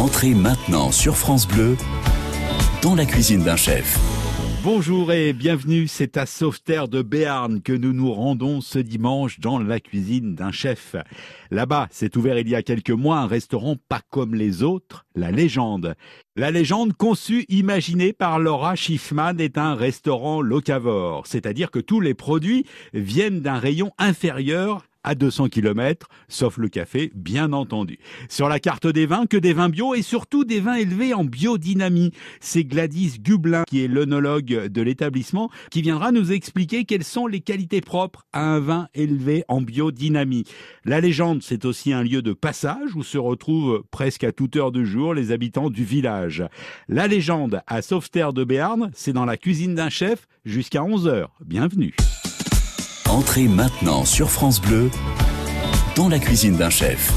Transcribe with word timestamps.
Entrez 0.00 0.32
maintenant 0.32 0.92
sur 0.92 1.14
France 1.14 1.46
Bleu 1.46 1.76
dans 2.80 2.94
la 2.94 3.04
cuisine 3.04 3.44
d'un 3.44 3.56
chef. 3.56 3.98
Bonjour 4.64 5.12
et 5.12 5.34
bienvenue, 5.34 5.88
c'est 5.88 6.16
à 6.16 6.24
Sauveterre 6.24 6.88
de 6.88 7.02
Béarn 7.02 7.60
que 7.60 7.74
nous 7.74 7.92
nous 7.92 8.10
rendons 8.10 8.62
ce 8.62 8.78
dimanche 8.78 9.40
dans 9.40 9.58
la 9.58 9.78
cuisine 9.78 10.34
d'un 10.34 10.52
chef. 10.52 10.96
Là-bas, 11.50 11.86
s'est 11.90 12.16
ouvert 12.16 12.38
il 12.38 12.48
y 12.48 12.54
a 12.54 12.62
quelques 12.62 12.88
mois 12.88 13.18
un 13.18 13.26
restaurant 13.26 13.76
pas 13.90 14.00
comme 14.08 14.34
les 14.34 14.62
autres, 14.62 15.04
La 15.14 15.30
Légende. 15.30 15.94
La 16.34 16.50
Légende, 16.50 16.94
conçue, 16.94 17.44
imaginée 17.50 18.14
par 18.14 18.38
Laura 18.38 18.76
Schiffman, 18.76 19.36
est 19.38 19.58
un 19.58 19.74
restaurant 19.74 20.40
locavore, 20.40 21.26
c'est-à-dire 21.26 21.70
que 21.70 21.78
tous 21.78 22.00
les 22.00 22.14
produits 22.14 22.64
viennent 22.94 23.40
d'un 23.40 23.58
rayon 23.58 23.92
inférieur 23.98 24.86
à 25.04 25.14
200 25.14 25.48
km, 25.48 26.08
sauf 26.28 26.58
le 26.58 26.68
café, 26.68 27.10
bien 27.14 27.52
entendu. 27.52 27.98
Sur 28.28 28.48
la 28.48 28.60
carte 28.60 28.86
des 28.86 29.06
vins, 29.06 29.26
que 29.26 29.36
des 29.36 29.52
vins 29.52 29.68
bio 29.68 29.94
et 29.94 30.02
surtout 30.02 30.44
des 30.44 30.60
vins 30.60 30.74
élevés 30.74 31.14
en 31.14 31.24
biodynamie. 31.24 32.12
C'est 32.40 32.64
Gladys 32.64 33.18
Gublin, 33.20 33.64
qui 33.66 33.84
est 33.84 33.88
l'onologue 33.88 34.66
de 34.66 34.82
l'établissement, 34.82 35.50
qui 35.70 35.82
viendra 35.82 36.12
nous 36.12 36.32
expliquer 36.32 36.84
quelles 36.84 37.04
sont 37.04 37.26
les 37.26 37.40
qualités 37.40 37.80
propres 37.80 38.26
à 38.32 38.44
un 38.44 38.60
vin 38.60 38.88
élevé 38.94 39.44
en 39.48 39.60
biodynamie. 39.60 40.44
La 40.84 41.00
légende, 41.00 41.42
c'est 41.42 41.64
aussi 41.64 41.92
un 41.92 42.02
lieu 42.02 42.22
de 42.22 42.32
passage 42.32 42.94
où 42.94 43.02
se 43.02 43.18
retrouvent 43.18 43.82
presque 43.90 44.24
à 44.24 44.32
toute 44.32 44.56
heure 44.56 44.72
de 44.72 44.84
jour 44.84 45.14
les 45.14 45.32
habitants 45.32 45.70
du 45.70 45.84
village. 45.84 46.44
La 46.88 47.06
légende 47.06 47.62
à 47.66 47.82
Sauveterre 47.82 48.32
de 48.32 48.44
Béarn, 48.44 48.90
c'est 48.94 49.12
dans 49.12 49.24
la 49.24 49.36
cuisine 49.36 49.74
d'un 49.74 49.90
chef 49.90 50.26
jusqu'à 50.44 50.80
11h. 50.80 51.26
Bienvenue. 51.44 51.94
Entrez 53.10 53.48
maintenant 53.48 54.04
sur 54.04 54.30
France 54.30 54.60
Bleu 54.60 54.88
dans 55.96 56.08
la 56.08 56.20
cuisine 56.20 56.54
d'un 56.54 56.70
chef. 56.70 57.12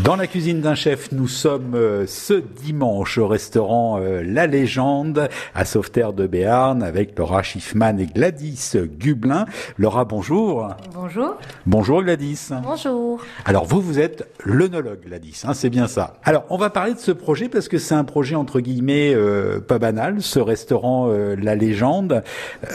Dans 0.00 0.16
la 0.16 0.26
cuisine 0.26 0.60
d'un 0.60 0.74
chef, 0.74 1.12
nous 1.12 1.28
sommes 1.28 1.74
euh, 1.76 2.06
ce 2.08 2.34
dimanche 2.34 3.18
au 3.18 3.28
restaurant 3.28 4.00
euh, 4.00 4.22
La 4.24 4.48
Légende 4.48 5.28
à 5.54 5.64
Sauveterre 5.64 6.12
de 6.12 6.26
Béarn 6.26 6.82
avec 6.82 7.16
Laura 7.16 7.44
Schiffman 7.44 8.00
et 8.00 8.06
Gladys 8.06 8.72
Gublin. 8.74 9.46
Laura, 9.78 10.04
bonjour. 10.04 10.70
Bonjour. 10.92 11.36
Bonjour 11.66 12.02
Gladys. 12.02 12.48
Bonjour. 12.64 13.22
Alors 13.44 13.64
vous, 13.64 13.80
vous 13.80 14.00
êtes 14.00 14.26
l'œnologue 14.44 15.02
Gladys, 15.06 15.42
hein, 15.44 15.54
c'est 15.54 15.70
bien 15.70 15.86
ça. 15.86 16.14
Alors 16.24 16.46
on 16.50 16.56
va 16.56 16.70
parler 16.70 16.94
de 16.94 16.98
ce 16.98 17.12
projet 17.12 17.48
parce 17.48 17.68
que 17.68 17.78
c'est 17.78 17.94
un 17.94 18.04
projet 18.04 18.34
entre 18.34 18.58
guillemets 18.58 19.14
euh, 19.14 19.60
pas 19.60 19.78
banal, 19.78 20.20
ce 20.20 20.40
restaurant 20.40 21.12
La 21.38 21.54
Légende. 21.54 22.24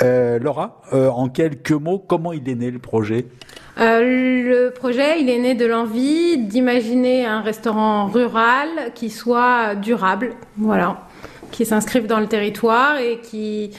Laura, 0.02 0.82
en 0.92 1.28
quelques 1.28 1.72
mots, 1.72 2.00
comment 2.00 2.32
il 2.32 2.48
est 2.48 2.56
né 2.56 2.72
le 2.72 2.80
projet? 2.80 3.26
Le 3.78 4.70
projet, 4.70 5.22
il 5.22 5.30
est 5.30 5.40
né 5.40 5.54
de 5.54 5.66
l'envie 5.66 6.38
d'imaginer 6.38 7.07
un 7.26 7.42
restaurant 7.42 8.08
rural 8.08 8.70
qui 8.96 9.10
soit 9.10 9.76
durable, 9.76 10.36
voilà, 10.58 11.08
qui 11.52 11.66
s'inscrive 11.66 12.08
dans 12.08 12.20
le 12.20 12.28
territoire 12.28 12.98
et 12.98 13.20
qui 13.20 13.72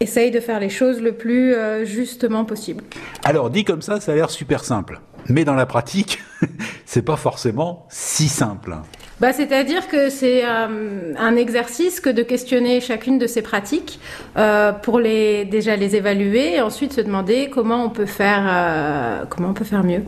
essaye 0.00 0.30
de 0.30 0.40
faire 0.40 0.60
les 0.60 0.68
choses 0.68 1.00
le 1.00 1.12
plus 1.12 1.54
euh, 1.54 1.84
justement 1.84 2.44
possible. 2.44 2.84
Alors 3.24 3.50
dit 3.50 3.64
comme 3.64 3.82
ça, 3.82 4.00
ça 4.00 4.12
a 4.12 4.14
l'air 4.14 4.30
super 4.30 4.64
simple, 4.64 5.00
mais 5.28 5.44
dans 5.44 5.54
la 5.54 5.66
pratique, 5.66 6.20
c'est 6.86 7.02
pas 7.02 7.16
forcément 7.16 7.86
si 7.90 8.28
simple. 8.28 8.76
Bah, 9.22 9.32
C'est-à-dire 9.32 9.86
que 9.86 10.10
c'est 10.10 10.44
euh, 10.44 11.14
un 11.16 11.36
exercice 11.36 12.00
que 12.00 12.10
de 12.10 12.24
questionner 12.24 12.80
chacune 12.80 13.18
de 13.18 13.28
ces 13.28 13.40
pratiques 13.40 14.00
euh, 14.36 14.72
pour 14.72 14.98
les, 14.98 15.44
déjà 15.44 15.76
les 15.76 15.94
évaluer 15.94 16.56
et 16.56 16.60
ensuite 16.60 16.92
se 16.92 17.00
demander 17.00 17.48
comment 17.48 17.84
on 17.84 17.88
peut 17.88 18.06
faire, 18.06 18.44
euh, 18.48 19.24
comment 19.30 19.50
on 19.50 19.54
peut 19.54 19.64
faire 19.64 19.84
mieux. 19.84 20.02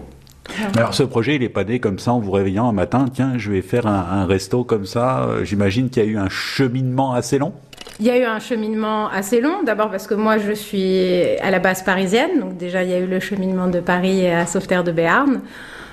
Alors 0.76 0.94
ce 0.94 1.02
projet, 1.02 1.36
il 1.36 1.42
est 1.42 1.48
pas 1.48 1.64
né 1.64 1.80
comme 1.80 1.98
ça 1.98 2.12
en 2.12 2.20
vous 2.20 2.30
réveillant 2.30 2.68
un 2.68 2.72
matin, 2.72 3.06
tiens, 3.12 3.34
je 3.36 3.50
vais 3.50 3.62
faire 3.62 3.86
un, 3.86 4.26
resto 4.26 4.64
comme 4.64 4.86
ça. 4.86 5.28
J'imagine 5.42 5.90
qu'il 5.90 6.04
y 6.04 6.06
a 6.06 6.08
eu 6.08 6.18
un 6.18 6.28
cheminement 6.28 7.14
assez 7.14 7.38
long? 7.38 7.52
Il 8.00 8.06
y 8.06 8.10
a 8.10 8.18
eu 8.18 8.24
un 8.24 8.40
cheminement 8.40 9.08
assez 9.08 9.40
long, 9.40 9.62
d'abord 9.62 9.90
parce 9.90 10.06
que 10.06 10.14
moi 10.14 10.38
je 10.38 10.52
suis 10.52 11.38
à 11.40 11.50
la 11.50 11.60
base 11.60 11.82
parisienne, 11.82 12.40
donc 12.40 12.56
déjà 12.56 12.82
il 12.82 12.90
y 12.90 12.92
a 12.92 12.98
eu 12.98 13.06
le 13.06 13.20
cheminement 13.20 13.68
de 13.68 13.80
Paris 13.80 14.26
à 14.26 14.46
Sauveterre 14.46 14.84
de 14.84 14.92
Béarn. 14.92 15.40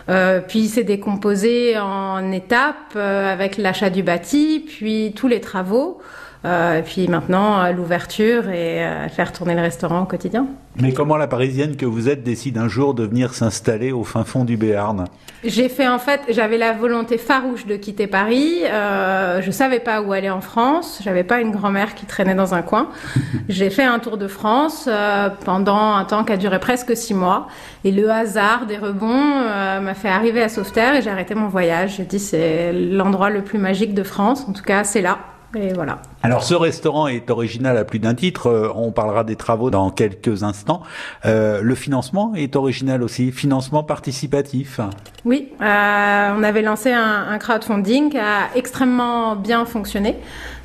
Euh, 0.10 0.42
puis 0.46 0.68
c'est 0.68 0.84
décomposé 0.84 1.78
en 1.78 2.32
étapes 2.32 2.94
euh, 2.96 3.32
avec 3.32 3.58
l'achat 3.58 3.90
du 3.90 4.04
bâti, 4.04 4.66
puis 4.68 5.14
tous 5.16 5.28
les 5.28 5.40
travaux. 5.40 6.02
Euh, 6.44 6.80
et 6.80 6.82
puis 6.82 7.08
maintenant, 7.08 7.72
l'ouverture 7.72 8.50
et 8.50 8.84
faire 9.10 9.32
tourner 9.32 9.56
le 9.56 9.62
restaurant 9.62 10.02
au 10.02 10.06
quotidien. 10.06 10.48
Mais 10.80 10.94
comment 10.94 11.18
la 11.18 11.28
Parisienne 11.28 11.76
que 11.76 11.86
vous 11.86 12.08
êtes 12.08 12.24
décide 12.24 12.58
un 12.58 12.70
jour 12.70 12.94
de 12.94 13.04
venir 13.04 13.34
s'installer 13.34 13.92
au 13.92 14.06
fin 14.06 14.24
fond 14.24 14.46
du 14.46 14.56
Béarn? 14.56 15.06
J'ai 15.44 15.68
fait 15.68 15.88
en 15.88 16.00
fait, 16.00 16.22
j'avais 16.30 16.58
la 16.58 16.72
volonté 16.72 17.18
farouche 17.18 17.66
de 17.66 17.76
quitter 17.76 18.08
Paris. 18.08 18.60
Euh, 18.64 19.42
je 19.42 19.52
savais 19.52 19.80
pas 19.80 20.02
où 20.02 20.14
aller 20.14 20.30
en 20.30 20.40
France. 20.40 21.02
J'avais 21.04 21.26
pas 21.26 21.42
une 21.42 21.52
grand-mère 21.52 21.94
qui 21.94 22.06
traînait 22.06 22.36
dans 22.36 22.54
un 22.54 22.62
coin. 22.62 22.90
J'ai 23.50 23.70
fait 23.70 23.84
un 23.84 24.00
tour 24.00 24.18
de 24.18 24.28
France 24.28 24.88
euh, 24.88 25.30
pendant 25.44 25.94
un 25.96 26.06
temps 26.06 26.24
qui 26.24 26.32
a 26.32 26.38
duré 26.38 26.60
presque 26.60 26.96
six 26.96 27.14
mois. 27.14 27.48
Et 27.84 27.92
le 27.92 28.10
hasard 28.10 28.66
des 28.66 28.78
rebonds 28.78 29.10
euh, 29.10 29.82
m'a 29.82 29.94
fait 29.94 30.10
arriver 30.10 30.42
à 30.42 30.48
Sauveterre 30.48 30.96
et 30.96 31.02
j'ai 31.02 31.10
arrêté 31.10 31.36
mon 31.36 31.48
voyage. 31.48 31.96
J'ai 31.98 32.06
dit 32.06 32.20
c'est 32.20 32.72
l'endroit 32.72 33.30
le 33.30 33.42
plus 33.42 33.58
magique 33.58 33.94
de 33.94 34.04
France. 34.04 34.46
En 34.48 34.54
tout 34.54 34.64
cas, 34.64 34.84
c'est 34.84 35.02
là. 35.02 35.18
Et 35.56 35.74
voilà. 35.74 36.00
Alors 36.24 36.44
ce 36.44 36.54
restaurant 36.54 37.08
est 37.08 37.30
original 37.30 37.78
à 37.78 37.84
plus 37.84 38.00
d'un 38.00 38.16
titre. 38.16 38.48
Euh, 38.48 38.72
on 38.74 38.92
parlera 38.92 39.24
des 39.24 39.36
travaux 39.36 39.70
dans 39.70 39.90
quelques 39.90 40.44
instants. 40.44 40.82
Euh, 41.26 41.62
le 41.62 41.76
financement 41.76 42.34
est 42.36 42.56
original 42.56 43.04
aussi, 43.04 43.32
financement 43.32 43.84
participatif. 43.84 44.80
Oui, 45.26 45.50
euh, 45.62 46.32
on 46.36 46.44
avait 46.44 46.62
lancé 46.62 46.92
un, 46.92 47.28
un, 47.30 47.38
crowdfunding 47.38 48.12
qui 48.12 48.18
a 48.18 48.50
extrêmement 48.56 49.36
bien 49.36 49.66
fonctionné. 49.66 50.16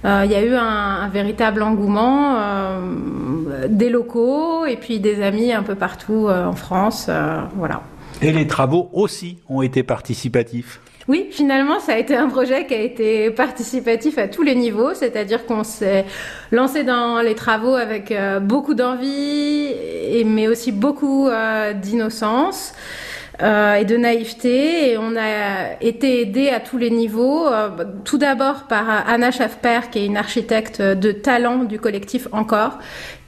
Euh, 0.04 0.22
il 0.24 0.30
y 0.30 0.34
a 0.34 0.42
eu 0.42 0.54
un, 0.54 0.62
un 0.62 1.08
véritable 1.08 1.62
engouement 1.62 2.36
des 3.68 3.90
locaux 3.90 4.66
et 4.66 4.76
puis 4.76 5.00
des 5.00 5.22
amis 5.22 5.52
un 5.52 5.62
peu 5.62 5.74
partout 5.74 6.28
en 6.28 6.52
France. 6.52 7.10
voilà. 7.56 7.82
Et 8.22 8.32
les 8.32 8.46
travaux 8.46 8.88
aussi 8.92 9.38
ont 9.48 9.62
été 9.62 9.82
participatifs. 9.82 10.80
Oui, 11.08 11.28
finalement, 11.30 11.78
ça 11.78 11.92
a 11.92 11.98
été 11.98 12.16
un 12.16 12.28
projet 12.28 12.66
qui 12.66 12.74
a 12.74 12.80
été 12.80 13.30
participatif 13.30 14.18
à 14.18 14.26
tous 14.26 14.42
les 14.42 14.56
niveaux, 14.56 14.92
c'est-à-dire 14.92 15.46
qu'on 15.46 15.62
s'est 15.62 16.04
lancé 16.50 16.82
dans 16.82 17.20
les 17.20 17.36
travaux 17.36 17.74
avec 17.74 18.10
euh, 18.10 18.40
beaucoup 18.40 18.74
d'envie, 18.74 19.72
mais 20.24 20.48
aussi 20.48 20.72
beaucoup 20.72 21.28
euh, 21.28 21.72
d'innocence. 21.74 22.72
Euh, 23.42 23.74
et 23.74 23.84
de 23.84 23.96
naïveté. 23.98 24.92
Et 24.92 24.98
on 24.98 25.14
a 25.14 25.80
été 25.82 26.22
aidé 26.22 26.48
à 26.48 26.60
tous 26.60 26.78
les 26.78 26.90
niveaux. 26.90 27.46
Euh, 27.46 27.68
tout 28.04 28.16
d'abord 28.16 28.64
par 28.66 28.88
Anna 29.06 29.30
Schaffper, 29.30 29.80
qui 29.90 29.98
est 29.98 30.06
une 30.06 30.16
architecte 30.16 30.80
de 30.80 31.12
talent 31.12 31.64
du 31.64 31.78
collectif 31.78 32.28
Encore, 32.32 32.78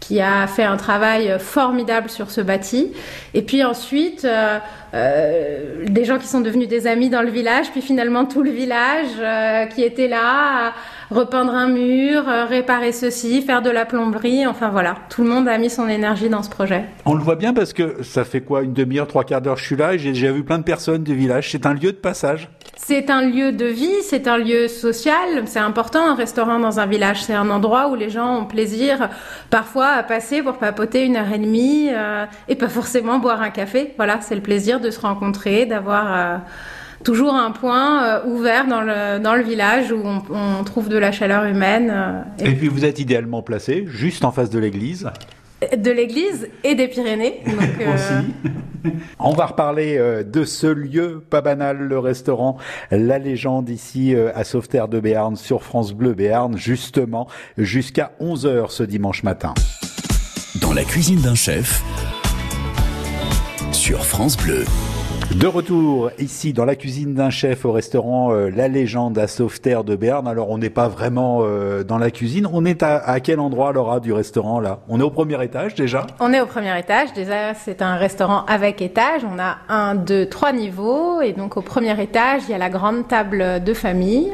qui 0.01 0.21
a 0.21 0.47
fait 0.47 0.65
un 0.65 0.77
travail 0.77 1.37
formidable 1.39 2.09
sur 2.09 2.31
ce 2.31 2.41
bâti. 2.41 2.93
Et 3.35 3.43
puis 3.43 3.63
ensuite, 3.65 4.25
euh, 4.25 4.59
euh 4.95 5.85
des 5.89 6.05
gens 6.05 6.19
qui 6.19 6.27
sont 6.27 6.41
devenus 6.41 6.69
des 6.69 6.87
amis 6.87 7.11
dans 7.11 7.23
le 7.23 7.31
village, 7.31 7.71
puis 7.71 7.83
finalement 7.83 8.25
tout 8.25 8.43
le 8.43 8.51
village 8.51 9.09
euh, 9.19 9.67
qui 9.67 9.83
était 9.83 10.09
là, 10.09 10.73
repeindre 11.11 11.55
un 11.55 11.69
mur, 11.69 12.25
réparer 12.49 12.93
ceci, 12.93 13.43
faire 13.43 13.63
de 13.63 13.71
la 13.71 13.85
plomberie, 13.87 14.47
enfin 14.47 14.69
voilà, 14.69 14.97
tout 15.09 15.23
le 15.23 15.31
monde 15.31 15.49
a 15.49 15.59
mis 15.59 15.71
son 15.71 15.89
énergie 15.89 16.29
dans 16.29 16.43
ce 16.43 16.51
projet. 16.51 16.85
On 17.05 17.15
le 17.15 17.23
voit 17.23 17.37
bien 17.37 17.55
parce 17.55 17.73
que 17.73 18.03
ça 18.03 18.25
fait 18.25 18.41
quoi, 18.41 18.63
une 18.63 18.73
demi-heure, 18.73 19.07
trois 19.07 19.25
quarts 19.25 19.41
d'heure, 19.41 19.57
je 19.57 19.65
suis 19.65 19.77
là 19.77 19.95
et 19.95 19.99
j'ai 19.99 20.13
déjà 20.13 20.33
vu 20.33 20.45
plein 20.45 20.59
de 20.59 20.65
personnes 20.65 21.03
du 21.05 21.15
village. 21.15 21.51
C'est 21.51 21.67
un 21.67 21.75
lieu 21.75 21.93
de 21.93 21.99
passage. 21.99 22.49
C'est 22.77 23.11
un 23.11 23.23
lieu 23.23 23.53
de 23.53 23.67
vie, 23.67 24.03
c'est 24.03 24.29
un 24.29 24.39
lieu 24.39 24.69
social, 24.69 25.43
c'est 25.47 25.59
important 25.59 26.11
un 26.11 26.15
restaurant 26.15 26.59
dans 26.59 26.81
un 26.81 26.87
village, 26.87 27.23
c'est 27.23 27.35
un 27.35 27.51
endroit 27.51 27.89
où 27.89 27.95
les 27.95 28.09
gens 28.09 28.43
ont 28.43 28.45
plaisir 28.45 29.11
parfois 29.51 29.89
à 29.89 30.03
passer 30.03 30.43
pour 30.43 30.59
papoter 30.59 31.05
une 31.05 31.17
heure 31.17 31.33
et 31.33 31.39
demie 31.39 31.89
euh, 31.91 32.25
et 32.49 32.55
pas 32.55 32.69
forcément 32.69 33.19
boire 33.19 33.43
un 33.43 33.51
café. 33.51 33.95
Voilà, 33.97 34.21
c'est 34.21 34.37
le 34.37 34.43
plaisir 34.43 34.81
de 34.81 34.91
se 34.91 35.01
rencontrer, 35.01 35.67
d'avoir 35.67 36.07
euh, 36.15 36.37
toujours 37.05 37.35
un 37.35 37.51
point 37.51 38.05
euh, 38.05 38.27
ouvert 38.27 38.67
dans 38.67 38.81
le, 38.81 39.19
dans 39.19 39.35
le 39.35 39.43
village 39.43 39.93
où 39.93 40.01
on, 40.05 40.23
on 40.31 40.65
trouve 40.65 40.89
de 40.89 40.99
la 40.99 41.13
chaleur 41.13 41.45
humaine. 41.45 41.91
Euh, 41.91 42.45
et... 42.45 42.51
et 42.51 42.55
puis 42.55 42.69
vous 42.69 42.85
êtes 42.85 42.99
idéalement 42.99 43.43
placé 43.43 43.85
juste 43.89 44.25
en 44.25 44.33
face 44.33 44.51
de 44.51 44.59
l'église 44.59 45.11
de 45.77 45.91
l'église 45.91 46.49
et 46.63 46.77
des 46.77 46.87
Pyrénées. 46.87 47.41
Donc, 47.45 47.59
euh... 47.81 47.93
Aussi. 47.93 48.93
On 49.19 49.33
va 49.33 49.47
reparler 49.47 50.01
de 50.25 50.45
ce 50.45 50.69
lieu 50.69 51.21
pas 51.29 51.41
banal, 51.41 51.79
le 51.79 51.99
restaurant 51.99 52.59
La 52.93 53.19
Légende 53.19 53.69
ici 53.69 54.15
à 54.37 54.45
Sauveterre 54.45 54.87
de 54.87 55.01
Béarn 55.01 55.35
sur 55.35 55.65
France 55.65 55.95
Bleu 55.95 56.15
Béarn, 56.15 56.57
justement 56.57 57.27
jusqu'à 57.57 58.13
11h 58.21 58.71
ce 58.71 58.85
dimanche 58.85 59.25
matin. 59.25 59.53
Dans 60.61 60.73
la 60.73 60.85
cuisine 60.85 61.21
d'un 61.23 61.35
chef 61.35 61.83
sur 63.73 64.05
France 64.05 64.37
Bleu. 64.37 64.65
De 65.37 65.47
retour 65.47 66.11
ici 66.19 66.55
dans 66.55 66.65
la 66.65 66.75
cuisine 66.75 67.13
d'un 67.13 67.29
chef 67.29 67.67
au 67.67 67.71
restaurant 67.71 68.33
euh, 68.33 68.49
La 68.49 68.67
Légende 68.67 69.19
à 69.19 69.27
Sauveterre 69.27 69.85
de 69.85 69.95
Berne. 69.95 70.27
Alors 70.27 70.49
on 70.49 70.57
n'est 70.57 70.71
pas 70.71 70.89
vraiment 70.89 71.41
euh, 71.43 71.85
dans 71.85 71.99
la 71.99 72.11
cuisine. 72.11 72.49
On 72.51 72.65
est 72.65 72.83
à, 72.83 73.21
quel 73.21 73.39
endroit 73.39 73.73
Laura 73.73 74.01
du 74.01 74.13
restaurant 74.13 74.59
là? 74.59 74.81
On 74.89 74.99
est 74.99 75.03
au 75.03 75.11
premier 75.11 75.43
étage 75.45 75.75
déjà? 75.75 76.07
On 76.19 76.33
est 76.33 76.41
au 76.41 76.47
premier 76.47 76.77
étage. 76.79 77.13
Déjà 77.13 77.53
c'est 77.53 77.83
un 77.83 77.97
restaurant 77.97 78.47
avec 78.47 78.81
étage. 78.81 79.21
On 79.31 79.39
a 79.39 79.59
un, 79.69 79.95
deux, 79.95 80.27
trois 80.27 80.53
niveaux. 80.53 81.21
Et 81.21 81.35
donc 81.35 81.59
au 81.59 81.63
premier 81.63 82.03
étage 82.03 82.43
il 82.49 82.53
y 82.53 82.55
a 82.55 82.59
la 82.59 82.71
grande 82.71 83.07
table 83.07 83.63
de 83.63 83.75
famille 83.75 84.33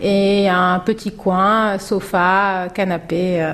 et 0.00 0.48
un 0.48 0.78
petit 0.78 1.12
coin, 1.12 1.78
sofa, 1.78 2.68
canapé. 2.74 3.42
Euh, 3.42 3.52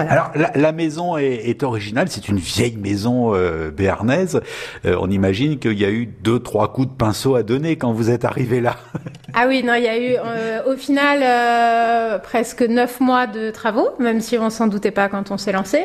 alors 0.00 0.30
la, 0.54 0.72
maison 0.72 1.16
est, 1.18 1.62
originale, 1.62 2.08
c'est 2.08 2.28
une 2.28 2.38
vieille 2.38 2.76
maison 2.76 3.34
euh, 3.34 3.70
béarnaise. 3.70 4.40
Euh, 4.84 4.96
on 5.00 5.10
imagine 5.10 5.58
qu'il 5.58 5.78
y 5.78 5.84
a 5.84 5.90
eu 5.90 6.06
deux 6.06 6.38
trois 6.38 6.72
coups 6.72 6.88
de 6.88 6.92
pinceau 6.94 7.34
à 7.34 7.42
donner 7.42 7.76
quand 7.76 7.92
vous 7.92 8.10
êtes 8.10 8.24
arrivé 8.24 8.60
là. 8.60 8.76
ah 9.34 9.46
oui, 9.48 9.62
non, 9.62 9.74
il 9.74 9.84
y 9.84 9.88
a 9.88 9.98
eu 9.98 10.16
euh, 10.16 10.72
au 10.72 10.76
final 10.76 12.20
presque 12.22 12.62
neuf 12.62 13.00
mois 13.00 13.26
de 13.26 13.50
travaux, 13.50 13.90
même 13.98 14.20
si 14.20 14.38
on 14.38 14.50
s'en 14.50 14.66
doutait 14.66 14.90
pas 14.90 15.08
quand 15.08 15.30
on 15.30 15.36
s'est 15.36 15.52
lancé. 15.52 15.82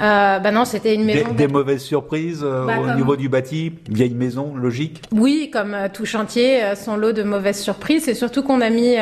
Euh, 0.00 0.38
bah 0.38 0.52
non, 0.52 0.64
c'était 0.64 0.94
une 0.94 1.04
maison. 1.04 1.32
Des, 1.32 1.48
mauvaises 1.48 1.82
surprises 1.82 2.42
bah, 2.42 2.78
au 2.78 2.94
niveau 2.94 3.16
du 3.16 3.28
bâti, 3.28 3.72
vieille 3.88 4.14
maison, 4.14 4.54
logique? 4.54 5.02
Oui, 5.12 5.50
comme 5.52 5.76
tout 5.92 6.04
chantier, 6.04 6.60
son 6.76 6.96
lot 6.96 7.12
de 7.12 7.24
mauvaises 7.24 7.60
surprises. 7.60 8.04
C'est 8.04 8.14
surtout 8.14 8.42
qu'on 8.42 8.60
a 8.60 8.70
mis 8.70 8.96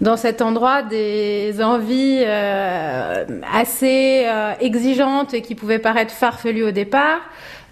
dans 0.00 0.16
cet 0.16 0.42
endroit 0.42 0.82
des 0.82 1.62
envies 1.62 2.22
euh, 2.24 3.24
assez 3.52 4.24
euh, 4.26 4.52
exigeantes 4.60 5.34
et 5.34 5.42
qui 5.42 5.54
pouvaient 5.54 5.78
paraître 5.78 6.12
farfelues 6.12 6.64
au 6.64 6.70
départ. 6.70 7.20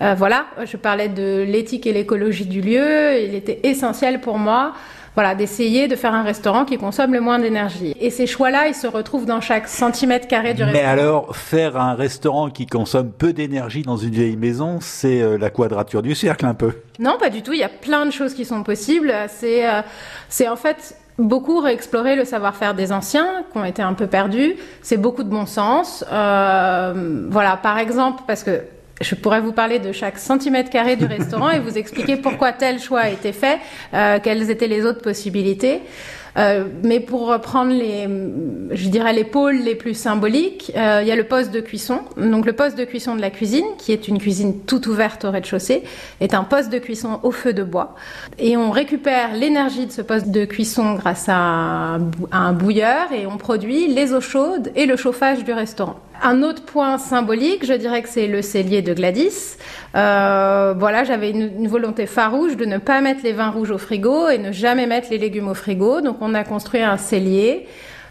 Euh, 0.00 0.14
voilà, 0.16 0.46
je 0.64 0.76
parlais 0.76 1.08
de 1.08 1.44
l'éthique 1.46 1.86
et 1.86 1.92
l'écologie 1.92 2.46
du 2.46 2.60
lieu. 2.60 3.20
Il 3.20 3.34
était 3.34 3.60
essentiel 3.62 4.20
pour 4.20 4.38
moi 4.38 4.72
voilà, 5.14 5.34
d'essayer 5.34 5.88
de 5.88 5.94
faire 5.94 6.14
un 6.14 6.22
restaurant 6.22 6.64
qui 6.64 6.78
consomme 6.78 7.12
le 7.12 7.20
moins 7.20 7.38
d'énergie. 7.38 7.94
Et 8.00 8.08
ces 8.08 8.26
choix-là, 8.26 8.68
ils 8.68 8.74
se 8.74 8.86
retrouvent 8.86 9.26
dans 9.26 9.42
chaque 9.42 9.68
centimètre 9.68 10.26
carré 10.26 10.54
du 10.54 10.62
restaurant. 10.62 10.82
Mais 10.82 10.90
alors, 10.90 11.36
faire 11.36 11.76
un 11.76 11.92
restaurant 11.92 12.48
qui 12.48 12.64
consomme 12.64 13.12
peu 13.12 13.34
d'énergie 13.34 13.82
dans 13.82 13.98
une 13.98 14.08
vieille 14.08 14.38
maison, 14.38 14.78
c'est 14.80 15.36
la 15.36 15.50
quadrature 15.50 16.00
du 16.00 16.14
cercle 16.14 16.46
un 16.46 16.54
peu. 16.54 16.72
Non, 16.98 17.18
pas 17.20 17.28
du 17.28 17.42
tout. 17.42 17.52
Il 17.52 17.58
y 17.58 17.62
a 17.62 17.68
plein 17.68 18.06
de 18.06 18.10
choses 18.10 18.32
qui 18.32 18.46
sont 18.46 18.62
possibles. 18.62 19.12
C'est, 19.28 19.64
c'est 20.30 20.48
en 20.48 20.56
fait 20.56 20.96
beaucoup 21.22 21.60
réexplorer 21.60 22.16
le 22.16 22.24
savoir-faire 22.24 22.74
des 22.74 22.92
anciens 22.92 23.44
qui 23.50 23.58
ont 23.58 23.64
été 23.64 23.82
un 23.82 23.94
peu 23.94 24.06
perdus. 24.06 24.56
C'est 24.82 24.96
beaucoup 24.96 25.22
de 25.22 25.28
bon 25.28 25.46
sens. 25.46 26.04
Euh, 26.12 27.26
voilà, 27.30 27.56
par 27.56 27.78
exemple, 27.78 28.22
parce 28.26 28.42
que 28.42 28.62
je 29.00 29.14
pourrais 29.14 29.40
vous 29.40 29.52
parler 29.52 29.78
de 29.78 29.92
chaque 29.92 30.18
centimètre 30.18 30.70
carré 30.70 30.96
du 30.96 31.06
restaurant 31.06 31.50
et 31.50 31.58
vous 31.58 31.76
expliquer 31.76 32.16
pourquoi 32.16 32.52
tel 32.52 32.78
choix 32.78 33.00
a 33.00 33.08
été 33.10 33.32
fait, 33.32 33.58
euh, 33.94 34.18
quelles 34.22 34.50
étaient 34.50 34.68
les 34.68 34.84
autres 34.84 35.02
possibilités. 35.02 35.82
Euh, 36.38 36.64
mais 36.82 37.00
pour 37.00 37.28
reprendre 37.28 37.72
les, 37.72 38.08
je 38.74 38.88
dirais 38.88 39.12
les 39.12 39.24
pôles 39.24 39.56
les 39.56 39.74
plus 39.74 39.94
symboliques, 39.94 40.72
euh, 40.76 41.00
il 41.02 41.08
y 41.08 41.10
a 41.10 41.16
le 41.16 41.24
poste 41.24 41.50
de 41.50 41.60
cuisson. 41.60 42.00
Donc 42.16 42.46
le 42.46 42.52
poste 42.52 42.78
de 42.78 42.84
cuisson 42.84 43.14
de 43.14 43.20
la 43.20 43.30
cuisine, 43.30 43.66
qui 43.78 43.92
est 43.92 44.08
une 44.08 44.18
cuisine 44.18 44.60
toute 44.60 44.86
ouverte 44.86 45.24
au 45.24 45.30
rez-de-chaussée, 45.30 45.82
est 46.20 46.34
un 46.34 46.44
poste 46.44 46.70
de 46.70 46.78
cuisson 46.78 47.20
au 47.22 47.30
feu 47.30 47.52
de 47.52 47.62
bois. 47.62 47.94
Et 48.38 48.56
on 48.56 48.70
récupère 48.70 49.34
l'énergie 49.34 49.86
de 49.86 49.92
ce 49.92 50.02
poste 50.02 50.28
de 50.28 50.44
cuisson 50.44 50.94
grâce 50.94 51.26
à 51.28 51.98
un 52.32 52.52
bouilleur 52.52 53.12
et 53.12 53.26
on 53.26 53.36
produit 53.36 53.88
les 53.88 54.12
eaux 54.12 54.20
chaudes 54.20 54.72
et 54.74 54.86
le 54.86 54.96
chauffage 54.96 55.44
du 55.44 55.52
restaurant. 55.52 56.00
Un 56.24 56.44
autre 56.44 56.62
point 56.64 56.98
symbolique, 56.98 57.66
je 57.66 57.72
dirais 57.72 58.00
que 58.00 58.08
c'est 58.08 58.28
le 58.28 58.42
cellier 58.42 58.80
de 58.80 58.94
Gladys. 58.94 59.56
Euh, 59.96 60.72
voilà, 60.78 61.02
j'avais 61.02 61.30
une, 61.30 61.66
volonté 61.66 62.06
farouche 62.06 62.56
de 62.56 62.64
ne 62.64 62.78
pas 62.78 63.00
mettre 63.00 63.22
les 63.24 63.32
vins 63.32 63.50
rouges 63.50 63.72
au 63.72 63.78
frigo 63.78 64.28
et 64.28 64.38
ne 64.38 64.52
jamais 64.52 64.86
mettre 64.86 65.08
les 65.10 65.18
légumes 65.18 65.48
au 65.48 65.54
frigo. 65.54 66.00
Donc 66.00 66.18
on 66.20 66.34
a 66.34 66.44
construit 66.44 66.80
un 66.80 66.96
cellier. 66.96 67.66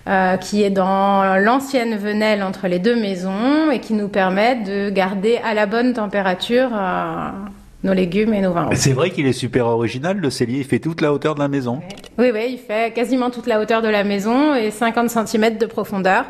Euh, 0.08 0.36
qui 0.36 0.64
est 0.64 0.72
dans 0.72 1.38
l'ancienne 1.38 1.96
venelle 1.96 2.42
entre 2.42 2.68
les 2.68 2.80
deux 2.80 3.00
maisons 3.00 3.70
et 3.70 3.78
qui 3.78 3.94
nous 3.94 4.08
permet 4.08 4.56
de 4.56 4.90
garder 4.90 5.40
à 5.46 5.54
la 5.54 5.68
bonne 5.68 5.94
température 5.94 6.72
euh, 6.74 7.30
nos 7.84 7.94
légumes 7.94 8.34
et 8.34 8.42
nos 8.42 8.52
vins. 8.52 8.70
C'est 8.74 8.94
vrai 8.94 9.12
qu'il 9.12 9.28
est 9.28 9.32
super 9.32 9.68
original, 9.68 10.18
le 10.18 10.32
cellier, 10.32 10.58
il 10.58 10.66
fait 10.66 10.80
toute 10.80 11.02
la 11.02 11.14
hauteur 11.14 11.36
de 11.36 11.40
la 11.40 11.48
maison. 11.48 11.82
Oui, 12.18 12.32
oui, 12.34 12.48
il 12.54 12.58
fait 12.58 12.92
quasiment 12.96 13.30
toute 13.30 13.46
la 13.46 13.62
hauteur 13.62 13.84
de 13.84 13.90
la 13.90 14.04
maison 14.04 14.56
et 14.56 14.72
50 14.72 15.12
cm 15.12 15.60
de 15.60 15.68
profondeur. 15.68 16.26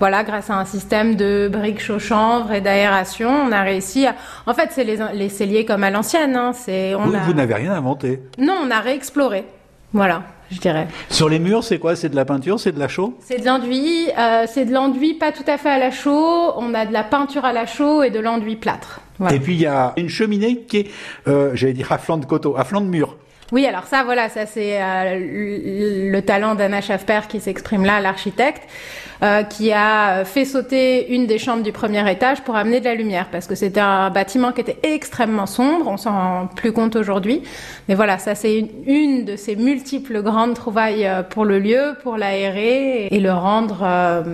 Voilà, 0.00 0.22
grâce 0.22 0.48
à 0.48 0.54
un 0.54 0.64
système 0.64 1.16
de 1.16 1.48
briques 1.50 1.80
chaud-chanvre 1.80 2.52
et 2.52 2.60
d'aération, 2.60 3.30
on 3.30 3.50
a 3.50 3.62
réussi 3.62 4.06
à... 4.06 4.14
En 4.46 4.54
fait, 4.54 4.68
c'est 4.70 4.84
les, 4.84 4.98
les 5.14 5.28
celliers 5.28 5.64
comme 5.64 5.82
à 5.82 5.90
l'ancienne. 5.90 6.36
Hein. 6.36 6.52
C'est, 6.52 6.94
on 6.94 7.06
vous, 7.06 7.32
n'avez 7.34 7.54
rien 7.54 7.72
inventé 7.72 8.20
Non, 8.38 8.54
on 8.64 8.70
a 8.70 8.80
réexploré. 8.80 9.44
Voilà, 9.92 10.22
je 10.52 10.60
dirais. 10.60 10.86
Sur 11.10 11.28
les 11.28 11.38
murs, 11.38 11.64
c'est 11.64 11.78
quoi? 11.78 11.96
C'est 11.96 12.10
de 12.10 12.16
la 12.16 12.24
peinture? 12.24 12.60
C'est 12.60 12.72
de 12.72 12.78
la 12.78 12.88
chaux? 12.88 13.18
C'est 13.20 13.40
de 13.40 13.46
l'enduit. 13.46 14.08
Euh, 14.16 14.44
c'est 14.46 14.66
de 14.66 14.72
l'enduit 14.72 15.14
pas 15.14 15.32
tout 15.32 15.44
à 15.46 15.56
fait 15.56 15.70
à 15.70 15.78
la 15.78 15.90
chaux. 15.90 16.52
On 16.56 16.74
a 16.74 16.86
de 16.86 16.92
la 16.92 17.04
peinture 17.04 17.44
à 17.44 17.52
la 17.52 17.66
chaux 17.66 18.02
et 18.02 18.10
de 18.10 18.20
l'enduit 18.20 18.56
plâtre. 18.56 19.00
Et 19.32 19.40
puis 19.40 19.54
il 19.54 19.60
y 19.60 19.66
a 19.66 19.94
une 19.96 20.08
cheminée 20.08 20.60
qui 20.60 20.76
est, 20.76 20.90
euh, 21.26 21.50
j'allais 21.54 21.72
dire, 21.72 21.90
à 21.90 21.98
flanc 21.98 22.18
de 22.18 22.24
coteau, 22.24 22.56
à 22.56 22.64
flanc 22.64 22.82
de 22.82 22.86
mur. 22.86 23.16
Oui, 23.50 23.66
alors 23.66 23.84
ça, 23.84 24.04
voilà, 24.04 24.28
ça 24.28 24.44
c'est 24.44 24.80
euh, 24.80 26.10
le 26.12 26.20
talent 26.20 26.54
d'Anna 26.54 26.82
Schaffer 26.82 27.20
qui 27.28 27.40
s'exprime 27.40 27.84
là, 27.84 27.98
l'architecte, 27.98 28.62
euh, 29.22 29.42
qui 29.42 29.72
a 29.72 30.24
fait 30.24 30.44
sauter 30.44 31.12
une 31.14 31.26
des 31.26 31.38
chambres 31.38 31.62
du 31.62 31.72
premier 31.72 32.10
étage 32.10 32.42
pour 32.42 32.56
amener 32.56 32.80
de 32.80 32.84
la 32.84 32.94
lumière, 32.94 33.28
parce 33.30 33.46
que 33.46 33.54
c'était 33.54 33.80
un 33.80 34.10
bâtiment 34.10 34.52
qui 34.52 34.60
était 34.60 34.78
extrêmement 34.82 35.46
sombre, 35.46 35.88
on 35.88 35.96
s'en 35.96 36.12
rend 36.12 36.46
plus 36.46 36.72
compte 36.72 36.96
aujourd'hui. 36.96 37.42
Mais 37.88 37.94
voilà, 37.94 38.18
ça 38.18 38.34
c'est 38.34 38.68
une, 38.86 39.24
de 39.24 39.36
ces 39.36 39.56
multiples 39.56 40.22
grandes 40.22 40.54
trouvailles 40.54 41.06
euh, 41.06 41.22
pour 41.22 41.44
le 41.44 41.58
lieu, 41.58 41.96
pour 42.02 42.16
l'aérer 42.16 43.06
et 43.06 43.20
le 43.20 43.32
rendre 43.32 44.24